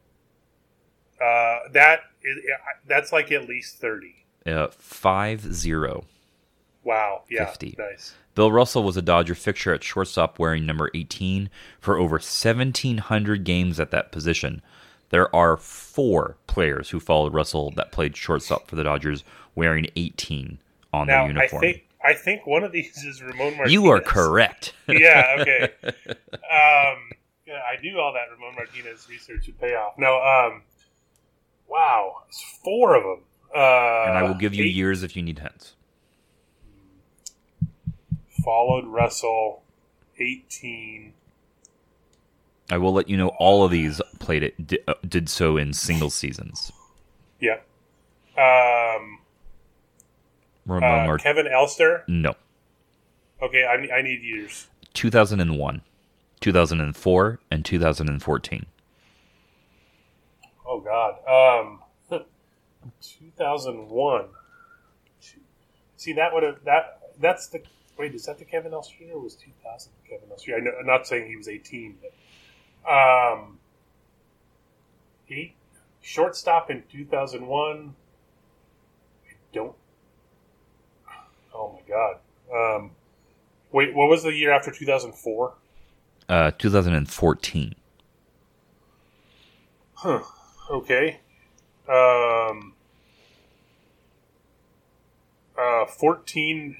[1.21, 2.01] Uh, that
[2.87, 4.25] that's like at least thirty.
[4.47, 6.05] Uh, five zero.
[6.85, 7.23] Wow.
[7.31, 7.47] Yeah.
[7.47, 7.77] 50.
[7.79, 8.15] Nice.
[8.35, 11.49] Bill Russell was a Dodger fixture at shortstop wearing number 18
[11.79, 14.63] for over 1,700 games at that position.
[15.11, 19.23] There are four players who followed Russell that played shortstop for the Dodgers
[19.55, 20.59] wearing 18
[20.93, 21.61] on Now their I uniform.
[21.61, 23.73] think I think one of these is Ramon Martinez.
[23.73, 24.75] you are correct.
[24.89, 25.37] yeah.
[25.41, 25.69] Okay.
[25.85, 27.11] um,
[27.47, 29.95] yeah, I knew all that Ramon Martinez research would pay off.
[29.99, 30.21] No.
[30.21, 30.63] Um,
[31.69, 33.25] wow, it's four of them.
[33.55, 35.75] Uh, and I will give you eight years if you need hints.
[38.45, 39.63] Followed Russell,
[40.19, 41.13] eighteen.
[42.71, 45.75] I will let you know all of these played it did, uh, did so in
[45.75, 46.73] single seasons.
[47.39, 47.59] Yeah.
[48.39, 49.19] Um,
[50.67, 52.05] Ramon uh, Mart- Kevin Elster.
[52.09, 52.35] no,
[53.43, 54.69] Okay, I, I need years.
[54.95, 55.83] 2001,
[56.41, 58.67] 2004, and 2014.
[60.67, 61.15] Oh God.
[61.29, 61.81] Um,
[63.01, 64.25] 2001.
[65.97, 67.01] See, that would have that.
[67.21, 67.63] That's the
[67.99, 68.15] wait.
[68.15, 70.57] Is that the Kevin Elster or was 2000 Kevin Elster?
[70.57, 73.59] I know, I'm not saying he was 18, but um,
[75.25, 75.55] he
[76.01, 77.95] shortstop in 2001.
[79.29, 79.75] I don't.
[81.63, 82.17] Oh my God.
[82.77, 82.91] Um,
[83.71, 85.55] wait, what was the year after 2004?
[86.29, 87.75] Uh, 2014.
[89.95, 90.21] Huh.
[90.71, 91.21] Okay.
[91.89, 92.75] Um.
[95.57, 96.79] Uh, fourteen.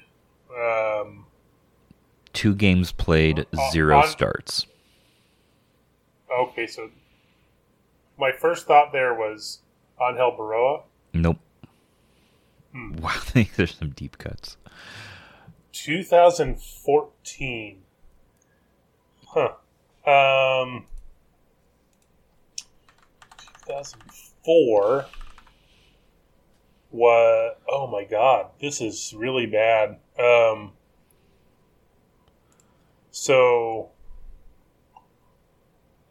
[0.57, 1.25] Um.
[2.33, 4.65] Two games played, Uh, zero on- starts.
[6.35, 6.89] Okay, so
[8.17, 9.59] my first thought there was
[10.01, 10.81] Angel Berroa.
[11.13, 11.37] Nope.
[12.73, 12.97] Hmm.
[12.97, 13.13] Wow,
[13.55, 14.57] there's some deep cuts.
[15.73, 17.83] 2014.
[19.27, 19.53] Huh.
[20.05, 20.85] Um.
[23.65, 25.05] 2004
[26.91, 27.55] was.
[27.69, 29.99] Oh my god, this is really bad.
[30.19, 30.73] Um.
[33.11, 33.91] So.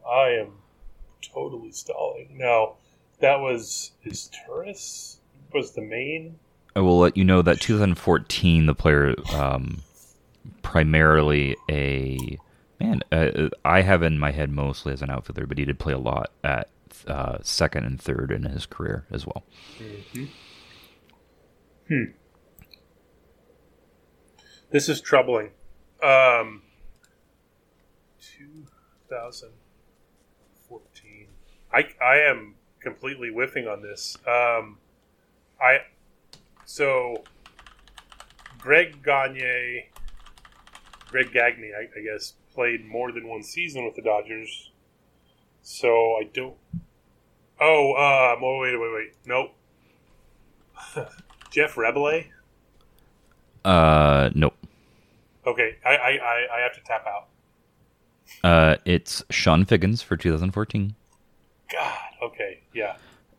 [0.09, 0.53] I am
[1.21, 2.37] totally stalling.
[2.37, 2.77] No,
[3.19, 3.91] that was.
[4.05, 5.17] Izturis
[5.53, 6.39] was the main?
[6.75, 9.81] I will let you know that 2014, the player um,
[10.61, 12.37] primarily a
[12.79, 13.01] man.
[13.11, 15.97] Uh, I have in my head mostly as an outfielder, but he did play a
[15.97, 16.69] lot at
[17.07, 19.43] uh, second and third in his career as well.
[19.79, 20.25] Mm-hmm.
[21.87, 22.11] Hmm.
[24.71, 25.51] This is troubling.
[26.01, 26.63] Um,
[29.13, 31.27] 2014.
[31.71, 34.17] I I am completely whiffing on this.
[34.27, 34.79] Um,
[35.61, 35.81] I
[36.65, 37.23] so
[38.59, 39.89] Greg Gagne,
[41.09, 44.71] Greg Gagne, I, I, guess, played more than one season with the Dodgers.
[45.61, 46.55] So I don't.
[47.59, 49.13] Oh, um, oh, wait, wait, wait.
[49.25, 49.55] Nope.
[51.51, 52.27] Jeff Reboulet?
[53.63, 54.55] Uh, nope.
[55.45, 57.27] Okay, I, I, I, I have to tap out.
[58.43, 60.95] Uh, it's Chone Figgins for 2014.
[61.71, 62.95] God, okay, yeah.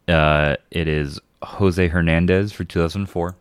[0.06, 3.36] Uh, it is Jose Hernandez for 2004.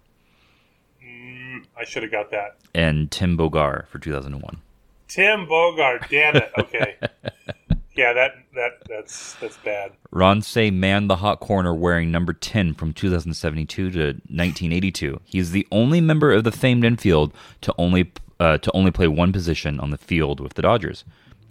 [1.03, 2.57] Mm, I should have got that.
[2.73, 4.61] And Tim Bogar for 2001.
[5.07, 6.51] Tim Bogar, damn it.
[6.57, 6.95] Okay.
[7.95, 9.91] yeah, that that that's that's bad.
[10.11, 15.19] Ron Cey manned the hot corner wearing number 10 from 2072 to 1982.
[15.25, 19.07] He is the only member of the famed infield to only uh, to only play
[19.07, 21.03] one position on the field with the Dodgers.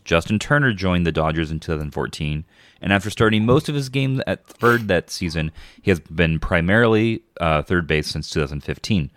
[0.05, 2.44] Justin Turner joined the Dodgers in 2014,
[2.80, 7.22] and after starting most of his games at third that season, he has been primarily
[7.40, 9.11] uh, third base since 2015.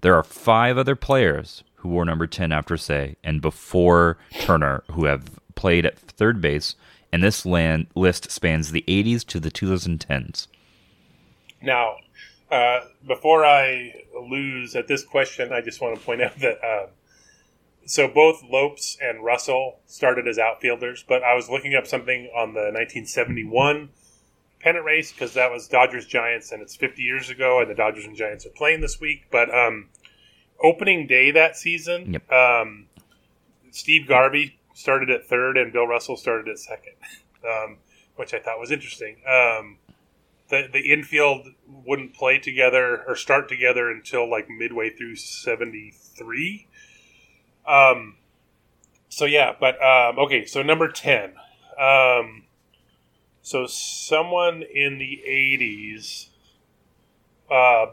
[0.00, 5.04] There are five other players who wore number 10 after Cey and before Turner who
[5.04, 6.74] have played at third base,
[7.12, 10.48] and this land list spans the 80s to the 2010s.
[11.62, 11.96] Now,
[12.50, 16.64] uh, before I lose at this question, I just want to point out that.
[16.64, 16.86] Uh,
[17.86, 22.54] so both Lopes and Russell started as outfielders, but I was looking up something on
[22.54, 23.90] the 1971
[24.60, 28.06] pennant race because that was Dodgers Giants, and it's 50 years ago, and the Dodgers
[28.06, 29.26] and Giants are playing this week.
[29.30, 29.90] But um,
[30.62, 32.32] opening day that season, yep.
[32.32, 32.86] um,
[33.70, 36.94] Steve Garvey started at third, and Bill Russell started at second,
[37.48, 37.78] um,
[38.16, 39.16] which I thought was interesting.
[39.28, 39.78] Um,
[40.48, 46.68] the the infield wouldn't play together or start together until like midway through 73
[47.66, 48.16] um,
[49.08, 50.44] so yeah, but um, okay.
[50.44, 51.34] So number ten.
[51.78, 52.44] Um,
[53.42, 56.30] so someone in the eighties.
[57.50, 57.86] Uh,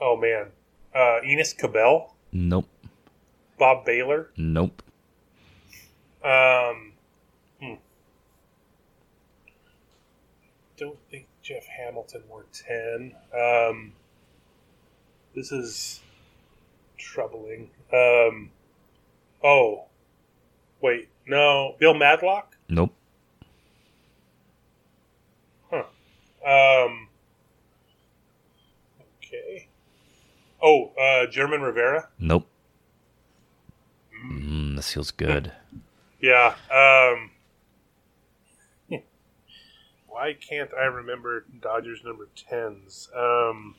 [0.00, 0.48] oh man,
[0.94, 2.14] uh, Enos Cabell.
[2.32, 2.68] Nope.
[3.58, 4.30] Bob Bailor.
[4.36, 4.82] Nope.
[6.24, 6.92] Um.
[7.60, 7.74] Hmm.
[10.76, 13.14] Don't think Jeff Hamilton were ten.
[13.34, 13.92] Um.
[15.34, 16.00] This is
[17.02, 17.70] troubling.
[17.92, 18.50] Um,
[19.42, 19.86] oh,
[20.80, 22.56] wait, no, Bill Madlock.
[22.68, 22.94] Nope.
[25.70, 25.84] Huh.
[26.46, 27.08] Um.
[29.18, 29.68] Okay.
[30.62, 32.08] Oh, uh, German Rivera.
[32.18, 32.46] Nope.
[34.24, 35.52] Mm, this feels good.
[36.20, 36.54] Yeah.
[36.70, 37.30] Um.
[40.06, 43.10] Why can't I remember Dodgers number tens?
[43.16, 43.74] Um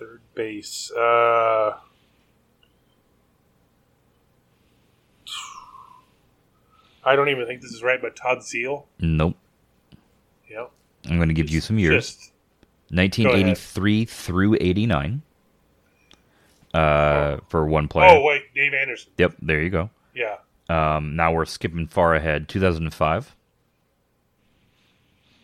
[0.00, 0.90] third base.
[0.90, 1.74] Uh,
[7.04, 8.84] I don't even think this is right, but Todd Zeile.
[8.98, 9.36] Nope.
[10.50, 10.70] Yep.
[11.08, 12.16] I'm going to give you some years.
[12.16, 12.32] Just,
[12.90, 15.22] 1983 through 89.
[16.72, 17.40] Uh, oh.
[17.48, 18.08] for one player.
[18.10, 19.10] Oh wait, Dave Anderson.
[19.18, 19.90] Yep, there you go.
[20.14, 20.36] Yeah.
[20.68, 22.48] Um, now we're skipping far ahead.
[22.48, 23.34] 2005.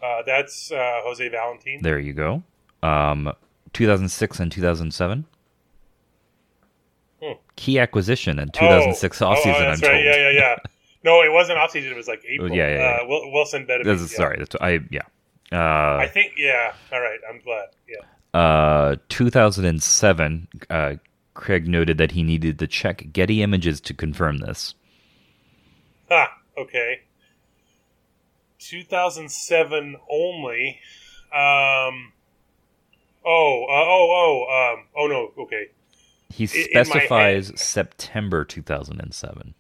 [0.01, 1.81] Uh, that's uh, Jose Valentin.
[1.83, 2.45] There you go.
[2.81, 3.33] Um,
[3.73, 5.27] 2006 and 2007.
[7.23, 7.33] Hmm.
[7.57, 9.81] Key acquisition in 2006 oh, offseason, oh, I'm right.
[9.81, 10.05] told.
[10.05, 10.57] Yeah, yeah, yeah.
[11.05, 11.91] No, it wasn't offseason.
[11.91, 12.53] It was like April.
[12.53, 12.99] Yeah, yeah.
[13.01, 13.05] yeah.
[13.05, 13.85] Uh, Wilson Betemit.
[13.85, 14.17] This is, yeah.
[14.17, 15.03] Sorry, that's, I yeah.
[15.53, 16.75] Uh, I think yeah.
[16.93, 17.69] All right, I'm glad.
[17.89, 18.39] Yeah.
[18.39, 20.49] Uh, 2007.
[20.69, 20.95] Uh,
[21.35, 24.75] Craig noted that he needed to check Getty Images to confirm this.
[26.11, 27.03] Ah, okay.
[28.59, 30.81] 2007 only.
[31.33, 32.13] Um,
[33.27, 35.71] Oh, uh, oh, oh, um, oh no, okay.
[36.29, 39.55] He specifies September 2007.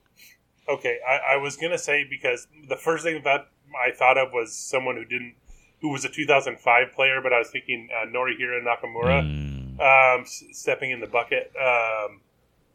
[0.68, 4.54] Okay, I, I, was gonna say because the first thing that I thought of was
[4.54, 5.34] someone who didn't
[5.80, 10.44] who was a 2005 player, but I was thinking uh, Norihiro Nakamura Mm, um, s-
[10.52, 11.52] stepping in the bucket.
[11.60, 12.20] Um,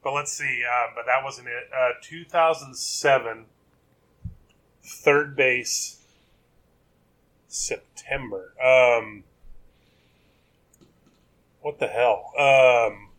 [0.03, 0.63] but let's see.
[0.63, 1.69] Um, but that wasn't it.
[1.75, 3.45] Uh, 2007,
[4.83, 5.99] third base,
[7.47, 8.53] September.
[8.63, 9.23] Um,
[11.61, 12.31] what the hell?
[12.37, 13.09] Um,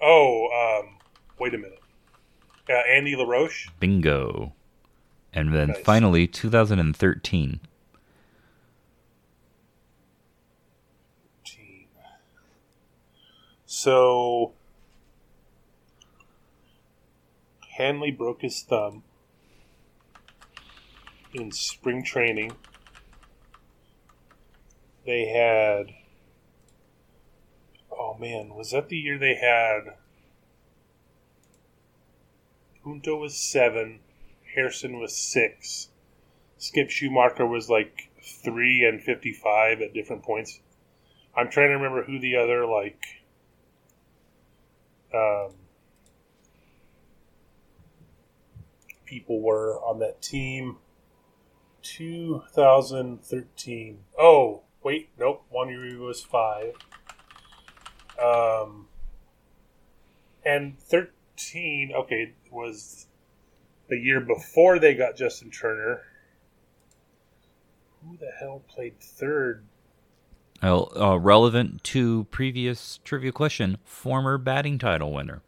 [0.00, 0.96] oh, um,
[1.38, 1.80] wait a minute.
[2.68, 3.68] Uh, Andy LaRoche.
[3.78, 4.52] bingo.
[5.32, 5.80] And then Nice.
[5.82, 7.60] finally, 2013.
[11.44, 11.88] Team.
[13.66, 14.52] So
[17.76, 19.02] Hanley broke his thumb
[21.32, 22.52] in spring training.
[25.04, 25.92] They had
[28.04, 29.94] Oh man, was that the year they had
[32.82, 34.00] Punto was 7,
[34.54, 35.88] Hairston was 6.
[36.58, 40.60] Skip Schumaker was like 3 and 55 at different points.
[41.34, 43.00] I'm trying to remember who the other like
[45.14, 45.54] um,
[49.06, 50.76] people were on that team.
[51.80, 54.04] 2013.
[54.18, 55.46] Oh, wait, nope.
[55.48, 56.74] One year was five.
[58.22, 58.86] Um,
[60.44, 61.92] and 13.
[61.94, 63.06] Okay, was
[63.88, 66.02] the year before they got Justin Turner.
[68.02, 69.64] Who the hell played third?
[70.62, 75.42] Well, uh, relevant to previous trivia question, former batting title winner.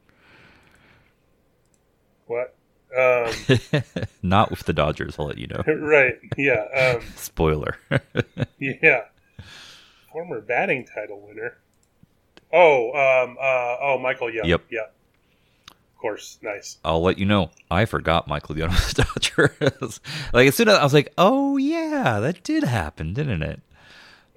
[2.27, 2.55] What?
[2.97, 3.33] Um,
[4.23, 5.63] Not with the Dodgers, I'll let you know.
[5.75, 6.19] right.
[6.37, 6.65] Yeah.
[6.97, 7.79] Um, Spoiler.
[8.59, 9.05] yeah.
[10.13, 11.59] Former batting title winner.
[12.53, 14.47] Oh, um, uh, oh, Michael Young.
[14.47, 14.65] Yep.
[14.71, 14.81] Yeah.
[15.69, 16.39] Of course.
[16.43, 16.79] Nice.
[16.85, 17.51] I'll let you know.
[17.71, 20.01] I forgot Michael Young was Dodgers.
[20.33, 23.61] like as soon as I was like, "Oh yeah, that did happen, didn't it?"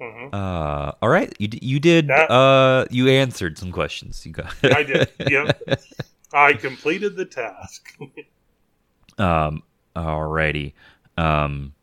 [0.02, 0.34] Mhm.
[0.34, 2.08] Uh, all right, you you did.
[2.08, 4.26] That- uh, you answered some questions.
[4.26, 4.54] You got.
[4.64, 5.10] I did.
[5.30, 5.82] Yep.
[6.34, 7.98] I completed the task.
[9.18, 9.64] Um,
[9.98, 10.72] alrighty.
[11.18, 11.74] Um,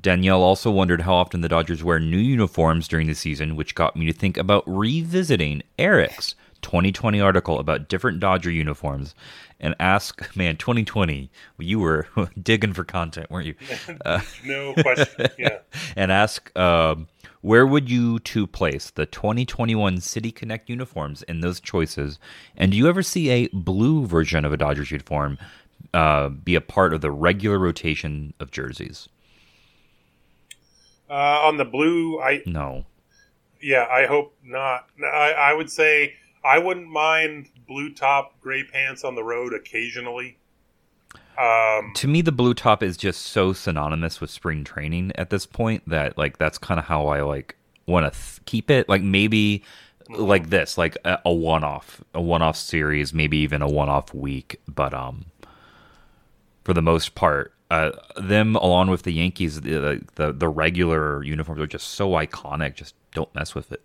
[0.00, 3.96] Danielle also wondered how often the Dodgers wear new uniforms during the season, which got
[3.96, 9.14] me to think about revisiting Eric's 2020 article about different Dodger uniforms
[9.58, 12.06] and ask, man, 2020, you were
[12.42, 13.54] digging for content, weren't you?
[14.04, 15.28] Uh, no question.
[15.38, 15.58] Yeah.
[15.96, 17.08] and ask, um,
[17.42, 22.18] where would you two place the 2021 City Connect uniforms in those choices?
[22.56, 25.38] And do you ever see a blue version of a Dodgers uniform
[25.94, 29.08] uh, be a part of the regular rotation of jerseys?
[31.10, 32.86] Uh, on the blue, I No.
[33.60, 34.86] yeah, I hope not.
[35.04, 40.38] I, I would say I wouldn't mind blue top, gray pants on the road occasionally.
[41.36, 45.46] Um, To me, the blue top is just so synonymous with spring training at this
[45.46, 47.56] point that like that's kind of how I like
[47.86, 48.88] want to th- keep it.
[48.88, 49.64] Like maybe
[50.08, 54.60] like this, like a, a one-off, a one-off series, maybe even a one-off week.
[54.68, 55.26] But um,
[56.64, 61.60] for the most part, uh, them along with the Yankees, the, the the regular uniforms
[61.60, 62.74] are just so iconic.
[62.74, 63.80] Just don't mess with it.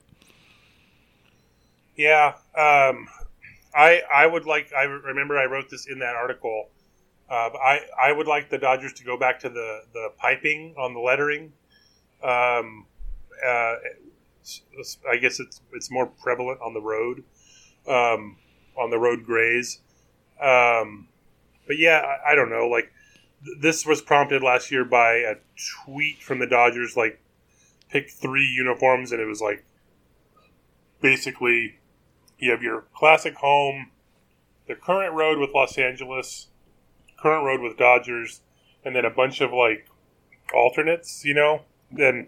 [1.95, 3.07] Yeah, um,
[3.75, 4.73] I I would like.
[4.73, 6.69] I remember I wrote this in that article.
[7.29, 10.93] Uh, I I would like the Dodgers to go back to the the piping on
[10.93, 11.53] the lettering.
[12.23, 12.87] Um,
[13.45, 13.75] uh,
[15.09, 17.23] I guess it's it's more prevalent on the road,
[17.87, 18.37] um,
[18.77, 19.79] on the road grays.
[20.41, 21.07] Um,
[21.67, 22.67] but yeah, I, I don't know.
[22.67, 22.91] Like
[23.59, 25.35] this was prompted last year by a
[25.85, 27.19] tweet from the Dodgers, like
[27.89, 29.65] pick three uniforms, and it was like
[31.01, 31.79] basically
[32.39, 33.91] you have your classic home,
[34.67, 36.47] the current road with Los Angeles,
[37.17, 38.41] current road with Dodgers,
[38.83, 39.87] and then a bunch of like
[40.53, 41.61] alternates, you know.
[41.91, 42.27] Then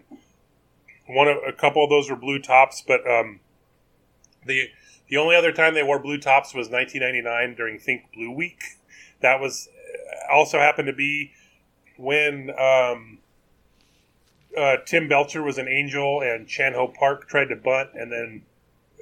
[1.06, 3.40] one of a couple of those were blue tops, but um,
[4.46, 4.70] the
[5.08, 8.62] the only other time they wore blue tops was 1999 during Think Blue Week.
[9.20, 9.68] That was
[10.30, 11.32] also happened to be
[11.96, 13.18] when um,
[14.56, 18.42] uh, Tim Belcher was an angel and Chan Ho Park tried to bunt, and then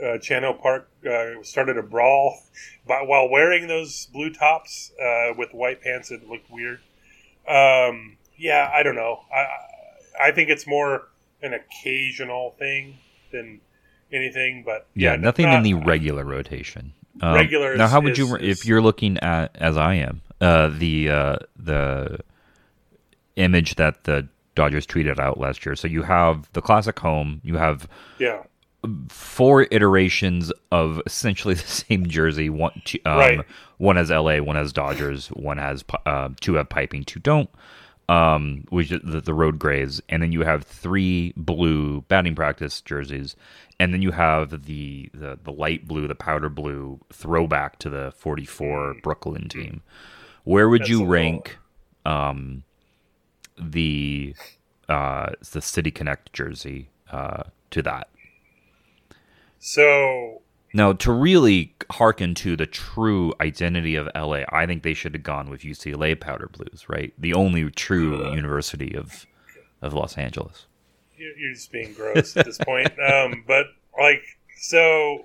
[0.05, 2.39] uh, Chan Ho Park uh, started a brawl
[2.87, 6.11] but while wearing those blue tops uh, with white pants.
[6.11, 6.81] It looked weird.
[7.49, 9.21] Um, yeah, I don't know.
[9.33, 11.09] I I think it's more
[11.43, 12.99] an occasional thing
[13.33, 13.61] than
[14.13, 16.93] anything, but Yeah, nothing in the regular rotation.
[17.21, 20.69] Um, Regular now, how would you, is- if you're looking at as I am, uh,
[20.69, 22.21] the uh, the
[23.37, 25.77] image that the Dodgers tweeted out last year?
[25.77, 28.43] So you have the classic home, you have yeah.
[29.09, 32.49] four iterations of essentially the same jersey.
[32.51, 33.41] One, two, um, Right.
[33.79, 37.51] one has LA, one has Dodgers, one has uh, two have piping, two don't.
[38.09, 42.81] um, which is the, the road grays, and then you have three blue batting practice
[42.81, 43.35] jerseys,
[43.81, 48.13] and then you have the the, the light blue, the powder blue throwback to the
[48.17, 49.83] 44 Brooklyn team.
[50.47, 51.59] Where would That's you rank
[52.05, 52.63] um,
[53.59, 54.37] the
[54.89, 57.43] uh, the City Connect jersey uh,
[57.73, 58.09] to that?
[59.59, 60.43] So
[60.73, 65.25] Now, to really hearken to the true identity of LA, I think they should have
[65.25, 67.13] gone with UCLA powder blues, right?
[67.19, 69.27] The only true university of
[69.83, 70.67] of Los Angeles.
[71.19, 72.93] you're, you're just being gross at this point.
[73.13, 73.67] Um, but
[73.99, 74.23] like,
[74.59, 75.25] so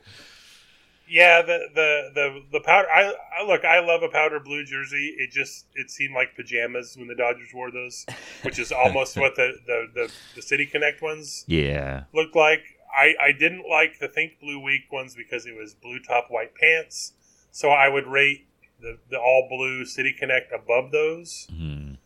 [1.11, 2.87] yeah, the the the the powder.
[2.89, 3.65] I, I look.
[3.65, 5.13] I love a powder blue jersey.
[5.17, 8.05] It just it seemed like pajamas when the Dodgers wore those,
[8.43, 12.03] which is almost what the the the, the City Connect ones Yeah.
[12.13, 12.63] looked like.
[12.93, 16.55] I, I didn't like the Think Blue Week ones because it was blue top, white
[16.55, 17.13] pants.
[17.51, 18.47] So I would rate
[18.81, 21.47] the, the all blue City Connect above those.
[21.51, 21.97] Mhm.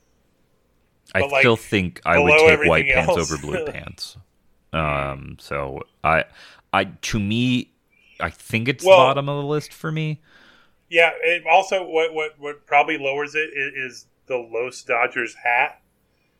[1.14, 4.18] I like, still think I would take white everything pants over blue pants.
[4.74, 6.26] Um, so I,
[6.74, 7.72] I to me,
[8.20, 10.22] I think it's Well- bottom of the list for me.
[10.89, 11.11] Yeah.
[11.22, 15.82] It also, what, what, what probably lowers it is, is the Los Dodgers hat,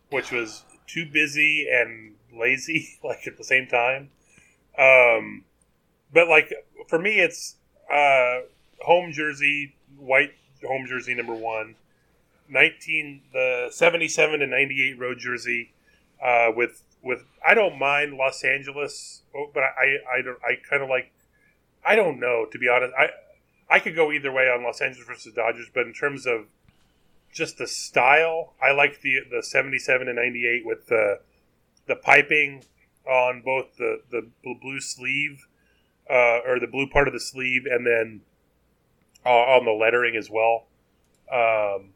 [0.10, 4.10] which was too busy and lazy, like at the same time.
[4.78, 5.46] Um,
[6.14, 6.54] but like
[6.88, 7.56] for me, it's
[7.92, 8.42] uh,
[8.82, 10.34] home jersey, white
[10.66, 11.76] home jersey number one.
[12.48, 15.74] 19 the 77 to 98 road jersey
[16.24, 20.84] uh, with with I don't mind Los Angeles oh, but I I don't I kind
[20.84, 21.12] of like
[21.86, 23.10] I don't know to be honest I
[23.70, 26.46] I could go either way on Los Angeles versus Dodgers but in terms of
[27.34, 31.20] just the style I like the the 77 and 98 with the
[31.88, 32.64] the piping
[33.08, 35.48] on both the the blue sleeve
[36.10, 38.22] uh, or the blue part of the sleeve and then
[39.26, 40.68] uh, on the lettering as well
[41.32, 41.94] um,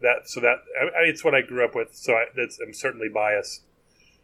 [0.00, 1.94] that so that I, I- it's what I grew up with.
[1.94, 3.62] So I, that's I'm certainly biased.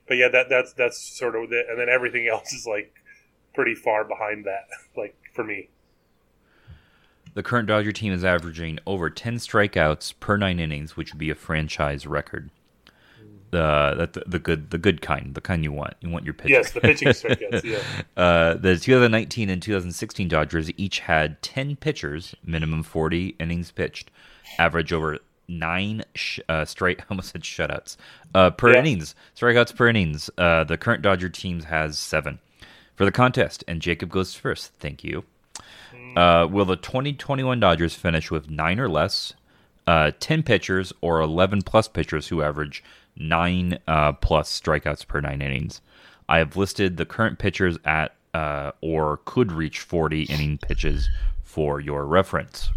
[0.07, 1.67] But yeah, that that's that's sort of it.
[1.69, 2.95] And then everything else is like
[3.55, 4.69] pretty far behind that.
[4.97, 5.69] Like for me,
[7.35, 11.31] The current Dodger team is averaging over 10 strikeouts per nine innings, which would be
[11.31, 12.51] a franchise record.
[13.51, 15.95] The the, the good the good kind, the kind you want.
[16.01, 16.55] You want your pitcher.
[16.55, 17.63] yes, the pitching strikeouts.
[17.65, 17.79] Yeah,
[18.17, 24.11] Uh, the 2019 and 2016 Dodgers each had 10 pitchers, minimum 40 innings pitched,
[24.59, 27.97] average over nine sh- uh, straight, almost said shutouts,
[28.35, 28.81] uh, per Yeah.
[28.81, 30.31] innings, strikeouts per innings.
[30.37, 32.41] Uh, the current Dodger teams has seven.
[32.95, 34.73] For the contest, and Jacob goes first.
[34.79, 35.25] Thank you.
[36.17, 39.35] Uh, will the 2021 Dodgers finish with nine or less,
[39.87, 42.85] uh, 10 pitchers, or 11 plus pitchers who average
[43.17, 45.81] nine uh, plus strikeouts per nine innings?
[46.29, 51.09] I have listed the current pitchers at uh, or could reach 40 inning pitches
[51.43, 52.71] for your reference.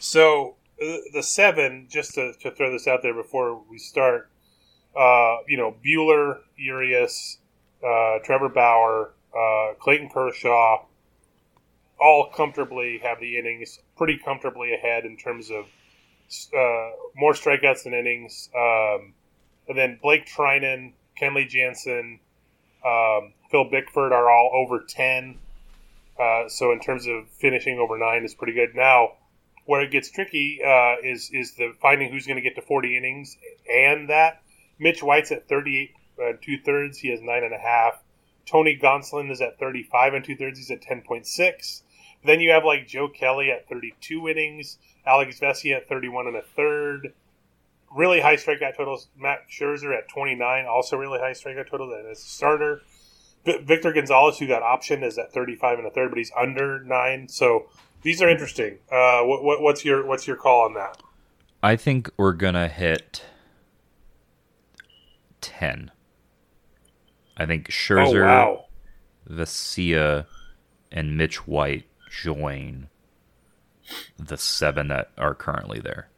[0.00, 4.28] So uh, the seven, just to, to throw this out there before we start,
[4.98, 7.38] uh, you know, Buehler, Urias,
[7.86, 10.84] uh, Trevor Bauer, uh, Clayton Kershaw,
[12.00, 15.66] all comfortably have the innings pretty comfortably ahead in terms of
[16.54, 18.48] uh, more strikeouts than innings.
[18.54, 19.14] Um,
[19.68, 22.18] and then Blake Treinen, Kenley Jansen,
[22.84, 25.38] um, Phil Bickford are all over 10.
[26.18, 28.74] Uh, so in terms of finishing over nine is pretty good.
[28.74, 29.12] Now,
[29.64, 32.96] where it gets tricky uh, is is the finding who's going to get to 40
[32.96, 33.36] innings
[33.70, 34.42] and that.
[34.78, 36.98] Mitch White's at 38 and two thirds.
[36.98, 38.02] He has nine and a half.
[38.46, 40.58] Tony Gonsolin is at 35 and two thirds.
[40.58, 41.82] He's at 10.6.
[42.24, 46.42] Then you have like Joe Kelly at 32 innings, Alex Vesia at 31 and a
[46.42, 47.14] third.
[47.94, 49.08] Really high strikeout totals.
[49.16, 52.82] Max Scherzer at 29, also really high strikeout totals as a starter.
[53.44, 57.28] Victor Gonzalez, who got optioned, is at 35 and a third, but he's under nine.
[57.28, 57.68] So
[58.02, 58.78] these are interesting.
[58.90, 61.02] Uh, what, what, what's your what's your call on that?
[61.62, 63.24] I think we're gonna hit
[65.40, 65.90] ten.
[67.36, 68.64] I think Scherzer, Oh wow!
[69.28, 70.26] Vesia,
[70.90, 72.88] and Mitch White join
[74.18, 76.08] the seven that are currently there.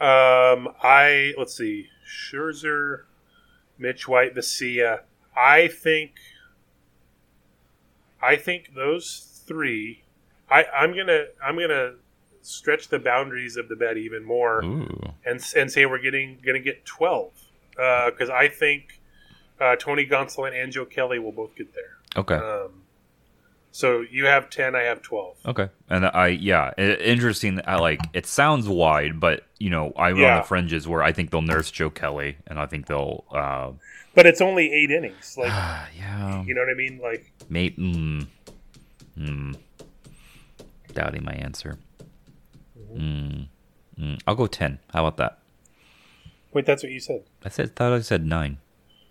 [0.00, 3.04] Um, I let's see, Scherzer,
[3.78, 5.00] Mitch White, Vesia.
[5.36, 6.12] I think,
[8.22, 10.04] I think those three.
[10.50, 11.94] I I'm gonna I'm gonna
[12.42, 15.14] stretch the boundaries of the bet even more Ooh.
[15.24, 17.32] and and say we're getting gonna get twelve
[17.78, 19.00] because I think
[19.60, 21.96] uh, Tony Gonsolin and Joe Kelly will both get there.
[22.16, 22.34] Okay.
[22.34, 22.82] Um,
[23.70, 25.36] so you have ten, I have twelve.
[25.46, 27.60] Okay, and I yeah, interesting.
[27.66, 31.30] I like it sounds wide, but you know I'm on the fringes where I think
[31.30, 33.70] they'll nurse Joe Kelly, and I think they'll uh,
[34.14, 35.36] But it's only eight innings.
[35.38, 35.48] Like
[35.96, 36.98] yeah, you know what I mean?
[37.00, 38.26] Like mate, mm,
[39.16, 39.56] mm,
[40.94, 41.78] doubting my answer.
[42.92, 43.48] Mm,
[44.00, 44.20] mm.
[44.26, 44.78] I'll go ten.
[44.92, 45.38] How about that?
[46.52, 47.22] Wait, that's what you said.
[47.44, 48.58] I said thought I said nine.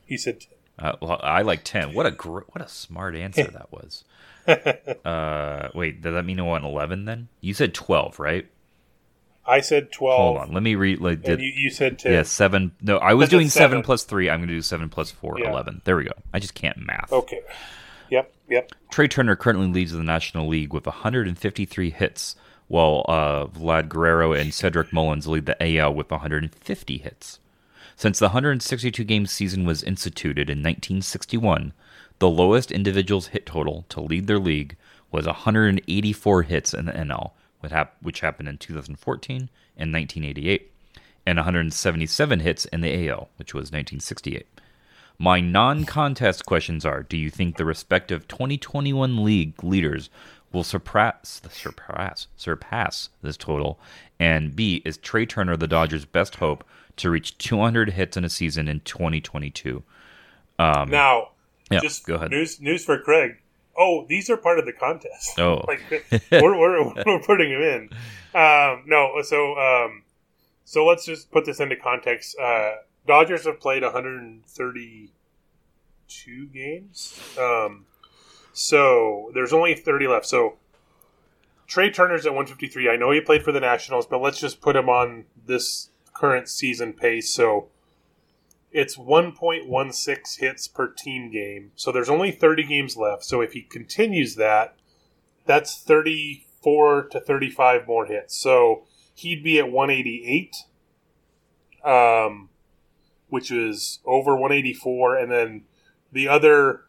[0.06, 0.46] He said.
[0.80, 1.94] Uh, well, I like ten.
[1.94, 4.04] What a gr- what a smart answer that was.
[5.06, 7.28] uh, wait, does that mean I want eleven then?
[7.42, 8.48] You said twelve, right?
[9.46, 10.20] I said twelve.
[10.20, 11.00] Hold on, let me read.
[11.00, 12.12] Like, And you, you said ten.
[12.14, 12.74] yeah, seven.
[12.82, 13.84] No, I was doing seven seven.
[13.84, 14.30] plus three.
[14.30, 15.52] I'm going to do seven plus four, Yeah.
[15.52, 15.82] 11.
[15.86, 16.12] There we go.
[16.34, 17.12] I just can't math.
[17.12, 17.42] Okay.
[18.10, 18.34] Yep.
[18.50, 18.72] Yep.
[18.92, 22.36] Trea Turner currently leads the National League with 153 hits,
[22.68, 27.40] while uh, Vlad Guerrero and Cedric Mullins lead the AL with 150 hits.
[27.98, 31.74] Since the 162 game season was instituted in 1961,
[32.20, 34.78] the lowest individual's hit total to lead their league
[35.12, 37.32] was 184 hits in the NL,
[38.00, 40.72] which happened in 2014 and 1988,
[41.26, 44.46] and 177 hits in the AL, which was 1968.
[45.18, 50.12] My non contest questions are Do you think the respective 2021 league leaders
[50.52, 53.80] will surpass, surpass, surpass this total?
[54.20, 56.64] And B, is Trea Turner the Dodgers' best hope
[56.98, 59.84] to reach 200 hits in a season in 2022?
[60.60, 61.30] Um, Now,
[61.70, 62.32] yeah, just go ahead.
[62.32, 63.38] news news for Craig.
[63.78, 65.38] Oh, these are part of the contest.
[65.38, 65.64] Oh.
[65.68, 65.82] like
[66.32, 67.90] we're, we're, we're putting them in.
[68.34, 70.02] Um, no, so um,
[70.66, 72.36] so let's just put this into context.
[72.40, 72.72] Uh,
[73.06, 77.20] Dodgers have played 132 games.
[77.40, 77.86] Um,
[78.58, 80.26] so there's only 30 left.
[80.26, 80.58] So
[81.68, 82.90] Trea Turner's at 153.
[82.90, 86.50] I know he played for the Nationals, but let's just put him on this current
[86.50, 87.32] season pace.
[87.32, 87.68] So
[88.72, 91.72] it's 1.16 hits per team game.
[91.76, 93.26] So there's only 30 games left.
[93.26, 94.76] So if he continues that,
[95.46, 98.36] that's 34 to 35 more hits.
[98.36, 100.56] So he'd be at 188,
[101.86, 102.50] um,
[103.30, 105.16] which is over 184.
[105.16, 105.66] And then
[106.12, 106.86] the other,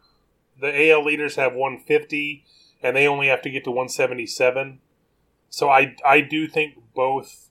[0.59, 2.45] the AL leaders have 150,
[2.81, 4.79] and they only have to get to 177.
[5.49, 7.49] So I, I do think both,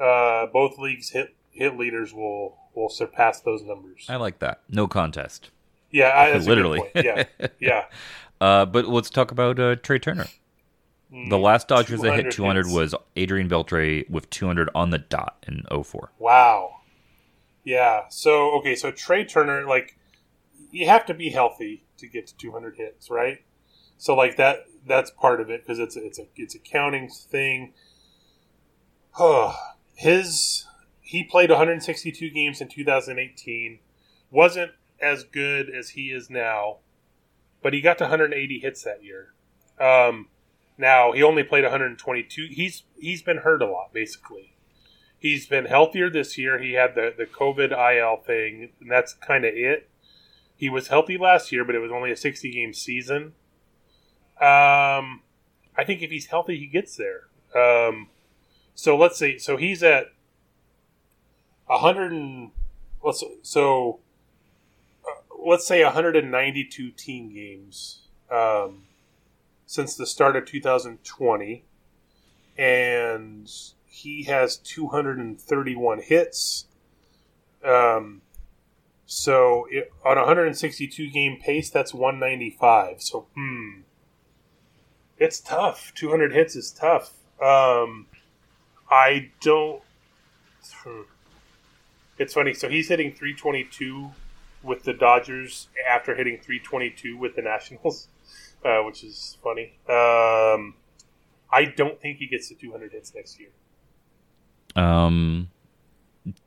[0.00, 4.06] uh, both leagues hit hit leaders will will surpass those numbers.
[4.08, 4.62] I like that.
[4.68, 5.50] No contest.
[5.90, 6.82] Yeah, I, that's a good Literally.
[6.96, 7.24] Yeah,
[7.60, 7.84] yeah.
[8.40, 10.26] Uh, but let's talk about uh, Trea Turner.
[11.28, 12.74] The last Dodgers that hit 200 200 hits.
[12.74, 16.10] was Adrian Beltre with 200 on the dot in 04.
[16.18, 16.78] Wow.
[17.62, 18.08] Yeah.
[18.08, 18.74] So okay.
[18.74, 19.96] So Trea Turner, like,
[20.74, 23.38] you have to be healthy to get to 200 hits, right?
[23.96, 24.66] So like that.
[24.86, 27.72] That's part of it because it's a, it's a it's a counting thing.
[29.94, 30.66] His
[31.00, 33.78] he played 162 games in 2018.
[34.30, 36.78] wasn't as good as he is now,
[37.62, 39.32] but he got to 180 hits that year.
[39.80, 40.28] Um,
[40.76, 42.48] now he only played 122.
[42.50, 44.56] He's he's been hurt a lot, basically.
[45.18, 46.58] He's been healthier this year.
[46.58, 49.88] He had the the COVID IL thing, and that's kind of it.
[50.64, 53.34] He was healthy last year, but it was only a 60 game season.
[54.40, 55.20] Um,
[55.76, 57.28] I think if he's healthy, he gets there.
[57.54, 58.08] Um,
[58.74, 59.38] so let's see.
[59.38, 60.06] So he's at
[61.66, 62.52] 100 and
[63.02, 64.00] let's so
[65.06, 68.84] uh, let's say 192 team games um,
[69.66, 71.62] since the start of 2020,
[72.56, 73.52] and
[73.84, 76.68] he has 231 hits.
[77.62, 78.22] Um,
[79.06, 83.02] so it, on a 162 game pace, that's 195.
[83.02, 83.80] So hmm,
[85.18, 85.92] it's tough.
[85.94, 87.12] 200 hits is tough.
[87.42, 88.06] Um,
[88.90, 89.82] I don't.
[90.82, 91.02] hmm.
[92.18, 92.54] It's funny.
[92.54, 94.10] So he's hitting 322
[94.62, 98.08] with the Dodgers after hitting 322 with the Nationals,
[98.64, 99.72] uh, which is funny.
[99.88, 100.74] Um,
[101.52, 103.50] I don't think he gets to 200 hits next year.
[104.76, 105.50] Um,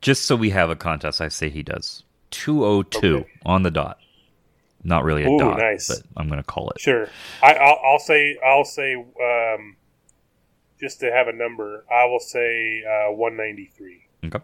[0.01, 3.29] just so we have a contest, I say he does 202 Okay.
[3.45, 3.99] on the dot.
[4.83, 5.87] Not really a Ooh, dot, nice.
[5.87, 6.79] but I'm going to call it.
[6.79, 7.09] Sure.
[7.43, 8.37] I, I'll, I'll say.
[8.45, 8.95] I'll say.
[8.95, 9.75] Um,
[10.79, 14.05] just to have a number, I will say uh, 193.
[14.25, 14.39] Okay.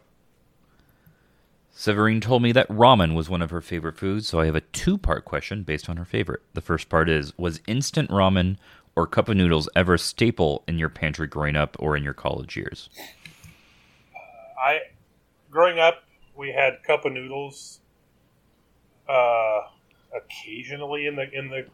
[1.72, 4.62] Severine told me that ramen was one of her favorite foods, so I have a
[4.62, 6.42] two part question based on her favorite.
[6.54, 8.58] The first part is Was instant ramen
[8.96, 12.14] or cup of noodles ever a staple in your pantry growing up or in your
[12.14, 12.90] college years?
[14.64, 14.80] I,
[15.52, 16.04] growing up,
[16.36, 17.80] we had cup of noodles.
[19.08, 19.62] Uh,
[20.16, 21.66] occasionally in the in the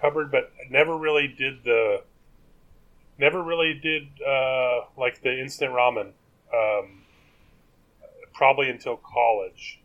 [0.00, 2.02] cupboard, but never really did the.
[3.18, 6.12] Never really did uh, like the instant ramen.
[6.52, 7.02] Um,
[8.34, 9.80] probably until college.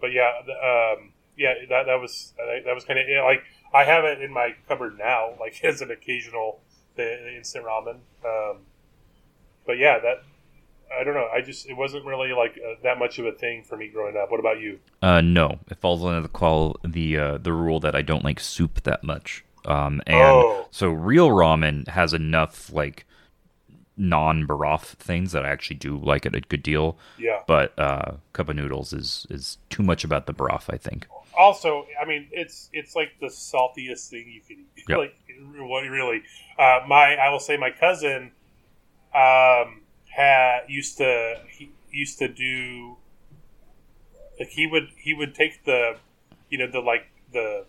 [0.00, 3.42] But yeah, um, yeah, that that was that was kind of like
[3.72, 6.60] I have it in my cupboard now, like as an occasional
[6.96, 8.00] the, the instant ramen.
[8.24, 8.58] Um,
[9.66, 10.22] but yeah, that
[10.98, 11.28] I don't know.
[11.32, 14.16] I just it wasn't really like uh, that much of a thing for me growing
[14.16, 14.30] up.
[14.30, 14.78] What about you?
[15.02, 18.40] Uh, no, it falls under the call the uh, the rule that I don't like
[18.40, 19.44] soup that much.
[19.64, 20.68] Um, and Oh.
[20.70, 23.04] so real ramen has enough like
[23.96, 26.98] non broth things that I actually do like it a good deal.
[27.18, 27.40] Yeah.
[27.46, 30.70] But uh, cup of noodles is is too much about the broth.
[30.72, 31.06] I think.
[31.36, 34.84] Also, I mean, it's it's like the saltiest thing you can eat.
[34.88, 34.98] Yep.
[34.98, 35.14] like
[35.58, 36.22] what really.
[36.58, 38.30] Uh, my I will say my cousin
[39.14, 39.80] um,
[40.16, 42.96] had used to he used to do
[44.38, 45.96] like he would he would take the
[46.48, 47.66] you know the like the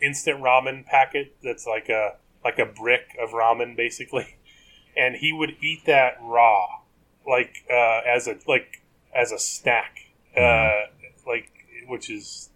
[0.00, 4.36] instant ramen packet that's like a like a brick of ramen basically.
[4.96, 6.66] And he would eat that raw
[7.26, 8.80] like uh, as a like
[9.12, 10.06] as a snack
[10.36, 10.82] uh,
[11.26, 11.50] like
[11.88, 12.50] which is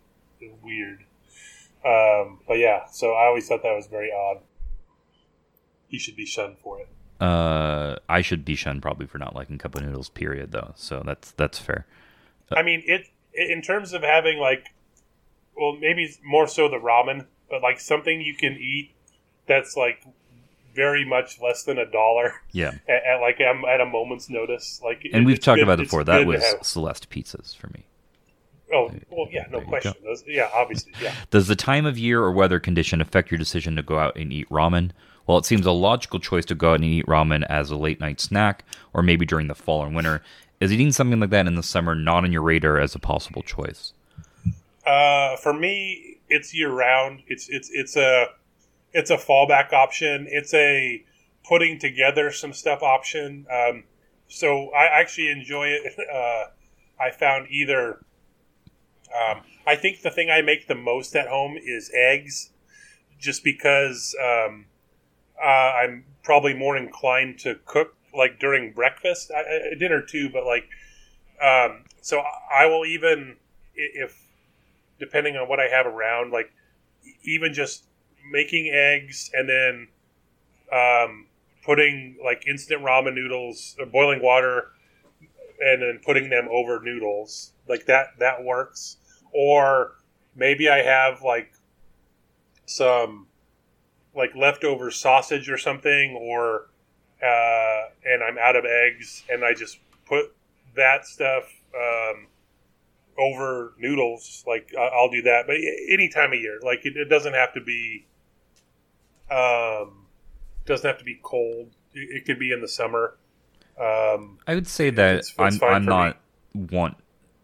[0.63, 1.01] weird.
[1.85, 4.39] Um, but yeah so i always thought that was very odd.
[5.89, 6.89] He should be shunned for it
[7.21, 10.09] Uh, I should be shunned probably for not liking cup of noodles.
[10.09, 10.53] Period.
[10.53, 11.87] Though, so that's that's fair.
[12.53, 14.67] I mean, it in terms of having like,
[15.57, 18.93] well, maybe more so the ramen, but like something you can eat
[19.47, 20.05] that's like
[20.75, 22.35] very much less than a dollar.
[22.53, 22.75] Yeah.
[22.89, 24.81] At, at like I'm at a moment's notice.
[24.85, 26.05] Like, And it- we've talked good- about it before.
[26.05, 27.85] That was Celeste pizzas for me.
[28.73, 29.95] Oh well, yeah, no question.
[30.05, 31.15] Those, yeah, obviously, yeah.
[31.31, 34.31] Does the time of year or weather condition affect your decision to go out and
[34.31, 34.91] eat ramen?
[35.29, 38.01] Well, it seems a logical choice to go out and eat ramen as a late
[38.01, 38.65] night snack,
[38.95, 40.23] or maybe during the fall and winter.
[40.59, 43.43] Is eating something like that in the summer not on your radar as a possible
[43.43, 43.93] choice?
[44.87, 47.23] Uh, for me, it's year round.
[47.27, 48.29] It's it's it's a
[48.95, 50.27] it's a fallback option.
[50.31, 51.05] It's a
[51.47, 53.47] putting together some stuff option.
[53.53, 53.85] Um,
[54.29, 55.93] so I actually enjoy it.
[56.13, 56.45] Uh,
[57.01, 58.01] I found either.
[59.15, 62.51] Um, I think the thing I make the most at home is eggs,
[63.21, 64.65] just because um,
[65.43, 70.31] uh, I'm probably more inclined to cook like during breakfast, I, I, dinner too.
[70.31, 70.69] But like,
[71.43, 72.23] um, so
[72.55, 73.37] I will even
[73.75, 74.21] if
[74.99, 76.51] depending on what I have around, like
[77.23, 77.85] even just
[78.31, 79.89] making eggs and then
[80.73, 81.27] um,
[81.65, 84.73] putting like instant ramen noodles or boiling water
[85.61, 88.97] and then putting them over noodles like that that works
[89.33, 89.93] or
[90.37, 91.53] maybe i have like
[92.67, 93.27] some
[94.19, 96.67] like leftover sausage or something or
[97.23, 100.35] uh, and i'm out of eggs and i just put
[100.77, 102.27] that stuff um,
[103.19, 105.57] over noodles like I- i'll do that but
[105.89, 108.05] any time of year like it, it doesn't have to be
[109.31, 110.07] um
[110.67, 111.71] doesn't have to be cold.
[111.95, 113.17] It, it could be in the summer.
[113.81, 116.17] Um I would say that It's- it's I'm I'm for not
[116.55, 116.97] want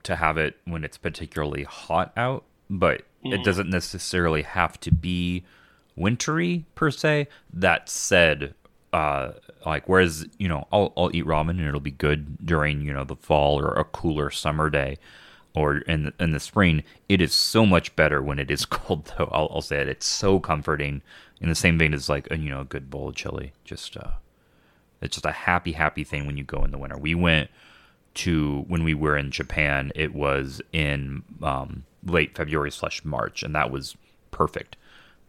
[0.05, 3.45] to have it when it's particularly hot out, but it Mhm.
[3.45, 5.45] doesn't necessarily have to be
[5.97, 7.29] wintry per se.
[7.53, 8.55] That said,
[8.93, 9.33] uh,
[9.67, 13.05] like whereas you know I'll I'll eat ramen and it'll be good during you know
[13.05, 14.99] the fall or a cooler summer day.
[15.57, 19.13] Or in the, in the spring, it is so much better when it is cold.
[19.17, 21.03] Though I'll, I'll say it, it's so comforting.
[21.41, 23.97] In the same vein as like a, you know a good bowl of chili, just
[23.97, 24.13] uh,
[25.01, 26.97] it's just a happy, happy thing when you go in the winter.
[26.97, 27.51] We went
[28.15, 29.93] to when we were in Japan.
[29.95, 33.97] It was in um, late February slash March, and that was
[34.31, 34.77] perfect.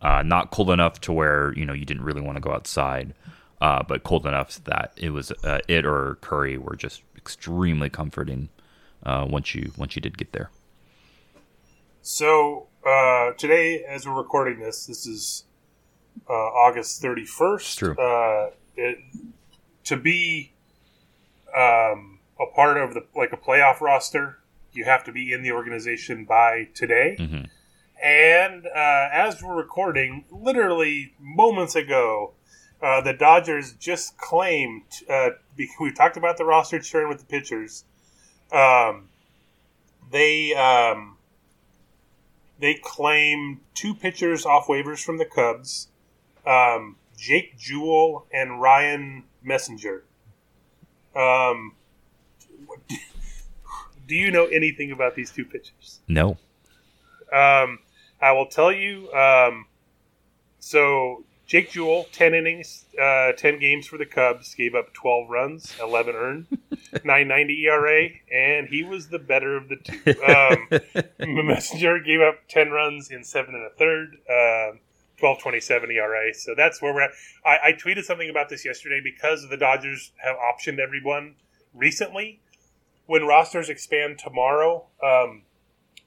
[0.02, 3.14] Uh, not cold enough to where you know you didn't really want to go outside,
[3.62, 8.50] uh, but cold enough that it was uh, it or curry were just extremely comforting
[9.04, 10.52] uh, once you once you did get there.
[12.02, 15.46] So uh, today, as we're recording this, this is
[16.30, 17.80] uh, August thirty first.
[17.80, 17.96] True.
[17.98, 19.00] Uh, it,
[19.86, 20.54] to be
[21.56, 24.38] um, a part of the like a playoff roster,
[24.72, 27.16] you have to be in the organization by today.
[27.20, 27.50] Mhm.
[28.06, 32.34] And uh, as we're recording, literally moments ago,
[32.80, 34.84] uh, the Dodgers just claimed.
[35.10, 35.30] Uh,
[35.80, 37.84] we talked about the roster churn with the pitchers.
[38.52, 39.10] Um,
[40.12, 41.18] they um,
[42.60, 45.88] they claim two pitchers off waivers from the Cubs,
[46.46, 50.02] um, Jake Jewell and Ryan Meisinger.
[51.16, 51.74] Um,
[54.08, 56.02] do you know anything about these two pitchers?
[56.08, 56.38] No,
[57.34, 57.80] Um,
[58.26, 59.14] I will tell you.
[59.14, 59.68] Um,
[60.58, 65.76] so Jake Jewell, ten innings, uh, ten games for the Cubs, gave up twelve runs,
[65.80, 66.48] eleven earned,
[67.04, 70.02] nine ninety ERA, and he was the better of the two.
[70.26, 70.68] Um,
[71.20, 74.18] Meisinger gave up ten runs in seven and a third.
[74.28, 74.80] Um,
[75.18, 76.34] 1227 ERA.
[76.34, 77.12] So that's where we're at.
[77.46, 81.36] I, I tweeted something about this yesterday because the Dodgers have optioned everyone
[81.74, 82.42] recently.
[83.06, 85.44] When rosters expand tomorrow, um,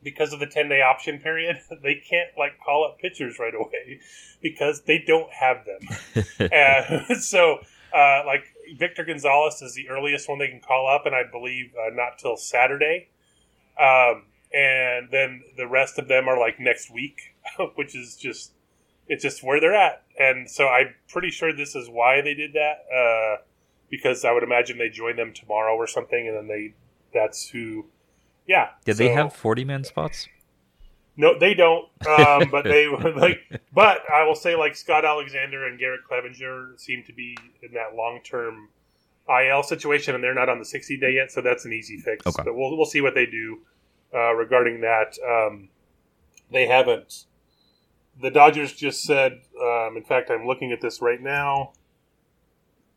[0.03, 4.01] because of the 10 day option period, they can't like call up pitchers right away
[4.43, 6.51] because they don't have them.
[6.53, 7.59] uh, so,
[7.95, 8.45] uh, like
[8.79, 12.19] Victor Gonzalez is the earliest one they can call up, and I believe uh, not
[12.19, 13.09] till Saturday.
[13.81, 17.35] Um, and then the rest of them are like next week,
[17.77, 18.53] which is just
[19.09, 20.03] it's just where they're at.
[20.19, 23.43] And so I'm pretty sure this is why they did that uh,
[23.91, 26.75] because I would imagine they join them tomorrow or something, and then they
[27.13, 27.87] that's who.
[28.49, 28.71] Yeah.
[28.85, 30.27] Did they have forty man spots?
[31.17, 31.85] No, they don't.
[32.07, 33.41] Um, but they like.
[33.73, 37.95] But I will say, like Scott Alexander and Garrett Cleavinger seem to be in that
[37.95, 38.71] long term
[39.29, 42.27] IL situation, and they're not on the sixty day yet, so that's an easy fix.
[42.27, 42.43] Okay.
[42.45, 43.61] But we'll we'll see what they do
[44.15, 45.17] uh, regarding that.
[45.29, 45.69] Um,
[46.51, 47.27] they haven't.
[48.21, 49.41] The Dodgers just said.
[49.61, 51.73] Um, in fact, I'm looking at this right now.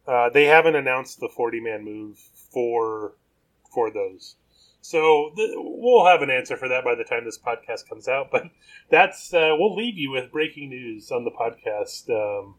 [0.08, 2.20] Uh, they haven't announced the 40 man move
[2.52, 3.16] for
[3.74, 4.36] for those.
[4.82, 8.30] So th- we'll have an answer for that by the time this podcast comes out.
[8.32, 8.44] But
[8.90, 12.10] that's uh, we'll leave you with breaking news on the podcast.
[12.10, 12.56] Um,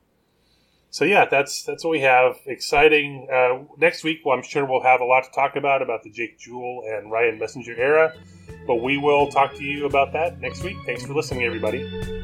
[0.90, 2.36] so yeah, that's that's what we have.
[2.46, 3.26] Exciting.
[3.32, 6.10] Uh, next week, well, I'm sure we'll have a lot to talk about about the
[6.10, 8.14] Jake Jewell and Ryan Meisinger era.
[8.66, 10.76] But we will talk to you about that next week.
[10.86, 12.21] Thanks for listening, everybody.